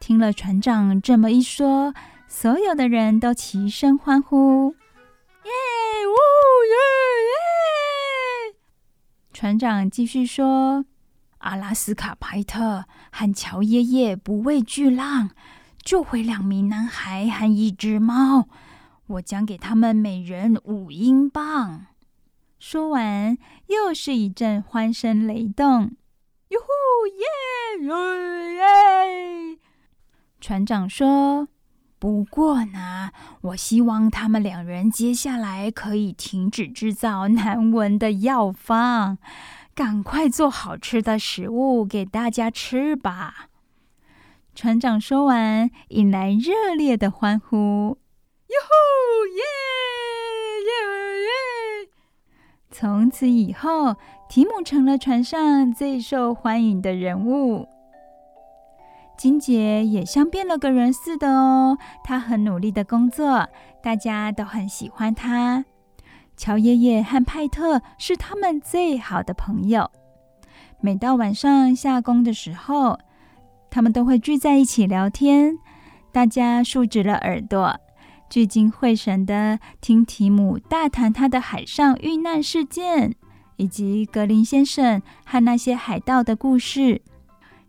[0.00, 1.94] 听了船长这么一说。
[2.36, 4.74] 所有的人都齐声欢呼，
[5.44, 5.50] 耶！
[6.04, 6.14] 呜
[6.66, 6.74] 耶
[8.50, 8.56] 耶！
[9.32, 10.84] 船长继续说
[11.38, 15.30] ：“阿拉斯卡派特和乔爷爷不畏巨浪，
[15.84, 18.48] 救回两名男孩和一只猫。
[19.06, 21.86] 我将给他们每人五英镑。”
[22.58, 25.92] 说完，又是一阵欢声雷动，
[26.48, 27.24] 哟呼耶
[27.86, 29.58] 耶耶！
[30.40, 31.46] 船长说。
[32.04, 39.16] 不过呢，我希望他们两人接下来可以停止制造难闻的药方，
[39.74, 43.48] 赶快做好吃的食物给大家吃吧。
[44.54, 47.56] 船长说完，引来热烈的欢呼
[48.52, 49.42] ：“哟吼耶
[50.66, 50.72] 耶
[51.22, 51.88] 耶！”
[52.70, 53.96] 从此以后，
[54.28, 57.66] 提姆成了船上最受欢迎的人物。
[59.16, 63.48] 金姐也像变了个人似的哦，她很努力的工作，
[63.82, 65.64] 大家都很喜欢她。
[66.36, 69.90] 乔爷爷和派特是他们最好的朋友。
[70.80, 72.98] 每到晚上下工的时候，
[73.70, 75.58] 他们都会聚在一起聊天。
[76.12, 77.78] 大家竖直了耳朵，
[78.28, 83.14] 聚精会神的听提姆大谈他的海上遇难事件，
[83.56, 87.00] 以及格林先生和那些海盗的故事。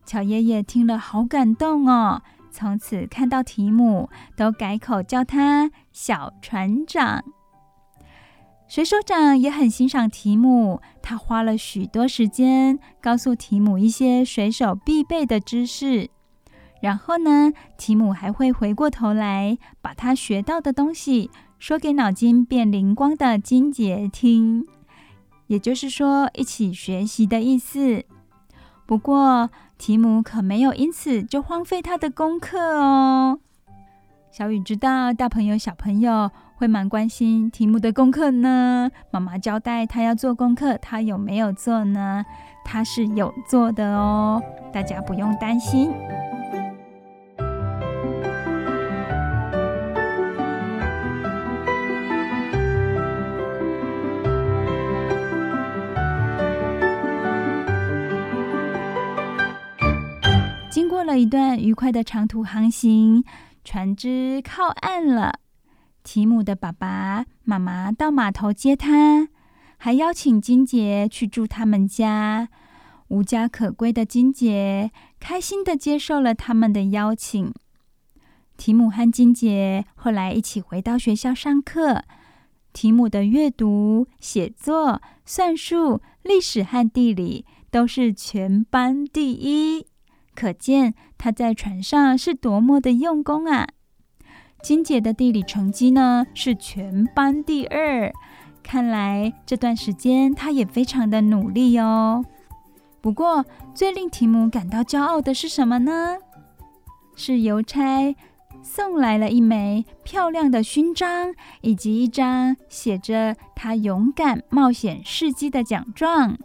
[0.06, 7.24] 乔爷爷听了好感动哦，从此看到提姆都改口叫他小船长。
[8.68, 16.10] 水手长也很欣赏提姆，他花了许多时间告诉提姆一些水手必备的知识。
[16.82, 24.66] 然后呢，提姆还会回过头来把他学到的东西说给脑筋变灵光的金杰听，
[25.48, 28.04] 也就是说，一起学习的意思。
[28.88, 33.40] 不过，提姆可没有因此就荒废他的功课哦。
[34.32, 38.90] 小雨知道大朋友小朋友会蛮关心提姆的功课呢。
[39.12, 42.26] 妈妈交代他要做功课，他有没有做呢？
[42.66, 44.42] 他是有做的哦，
[44.74, 45.92] 大家不用担心。
[61.06, 63.24] 了一段愉快的长途航行，
[63.64, 65.40] 船只靠岸了。
[66.04, 69.30] 提姆的爸爸妈妈到码头接他，
[69.78, 72.50] 还邀请金杰去住他们家。
[73.10, 77.54] 无家可归的金杰开心地接受了他们的邀请。
[78.58, 82.04] 提姆和金杰后来一起回到学校上课。
[82.74, 89.88] 提姆的阅读、写作、算术、历史和地理都是全班第一，
[90.36, 93.70] 可见他在船上是多么的用功啊！
[94.62, 98.12] 金姐的地理成绩呢，是全班第二，
[98.62, 102.26] 看来这段时间她也非常的努力哦。
[103.00, 106.18] 不过，最令提姆感到骄傲的是什么呢？
[107.16, 108.16] 是邮差
[108.64, 116.38] 送来了一枚漂亮的勋章，以及一张写着他勇敢冒险事迹的奖状。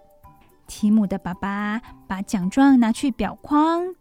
[0.70, 3.92] 提姆的爸爸把奖状拿去裱框，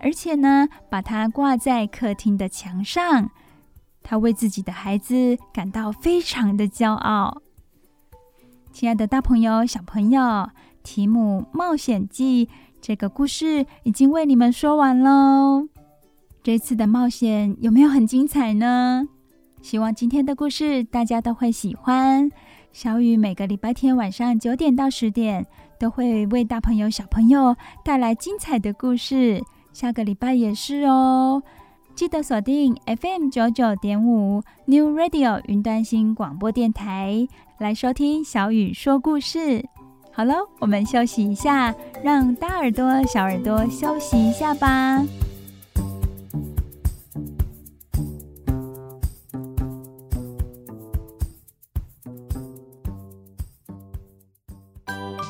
[0.00, 3.30] 而且呢，把它挂在客厅的墙上。
[4.02, 7.40] 他为自己的孩子感到非常的骄傲。
[8.70, 10.20] 亲爱的大朋友、小朋友，
[10.82, 12.44] 《提姆冒险记》
[12.82, 15.68] 这个故事已经为你们说完喽。
[16.42, 19.08] 这次的冒险有没有很精彩呢？
[19.62, 22.30] 希望今天的故事大家都会喜欢。
[22.74, 25.46] 小雨每个礼拜天晚上九点到十点
[25.78, 31.42] 都会为大朋友小朋友带来精彩的故事，下个礼拜也是哦。
[31.94, 39.64] 记得锁定 FM 九九点五 New Radio 云端新广播电台来收听小雨说故事。
[40.12, 45.02] 好了，我们休息一下，让大耳朵、小耳朵休息一下吧。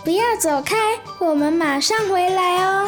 [0.04, 0.76] 不要走开，
[1.18, 2.86] 我们马上回来哦。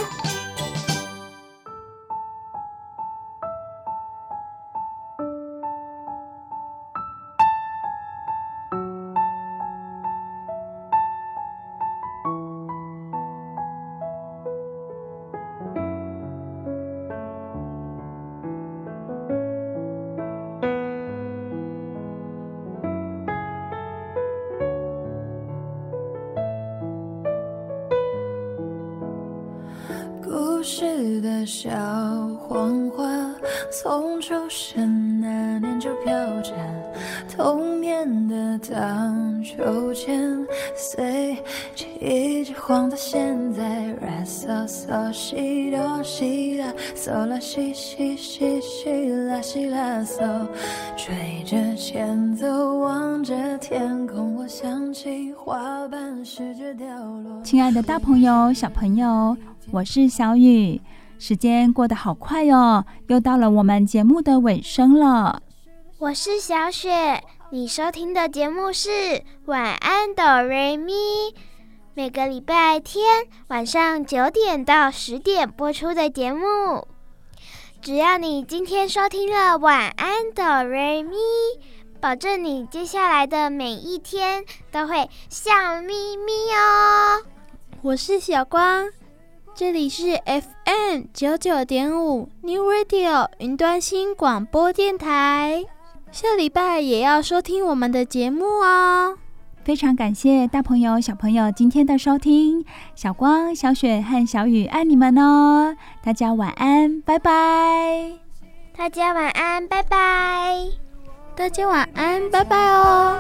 [30.79, 31.71] 时的小
[32.37, 33.03] 黄花，
[33.73, 36.53] 从出生那年就飘着
[37.37, 41.37] 童年的荡秋千，随
[41.75, 43.95] 季节晃到现在。
[44.01, 50.47] Re so so 西哆西啦嗦啦西西西西啦西啦嗦，
[50.97, 57.43] 吹着前奏，望着天空，我想起花瓣试着掉落。
[57.45, 59.37] 亲爱的大朋友、小朋友。
[59.73, 60.81] 我是小雨，
[61.19, 65.43] 时间过得好快哦，又到了我们节目的尾声了。
[65.99, 68.91] 我是小雪，你收听的节目是
[69.47, 70.93] 《晚安哆瑞咪》，
[71.95, 76.87] 每个礼拜天晚上九点到十点播出的节目。
[77.81, 81.17] 只要你今天收听了《晚安哆瑞咪》，
[81.99, 87.23] 保证你接下来的每一天都会笑眯眯哦。
[87.81, 88.91] 我是小光。
[89.55, 95.65] 这里是 FM 九九点五 New Radio 云端新广播电台，
[96.17, 99.19] 下礼拜也要收听我们的节目哦，
[99.65, 102.65] 非常感谢大朋友小朋友今天的收听，
[102.95, 108.13] 小光、小雪和小雨爱你们哦，大家晚安，拜拜。
[108.75, 110.57] 大家晚安，拜拜。
[111.35, 113.19] 大家晚安，拜拜哦。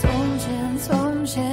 [0.00, 1.49] 从前从前。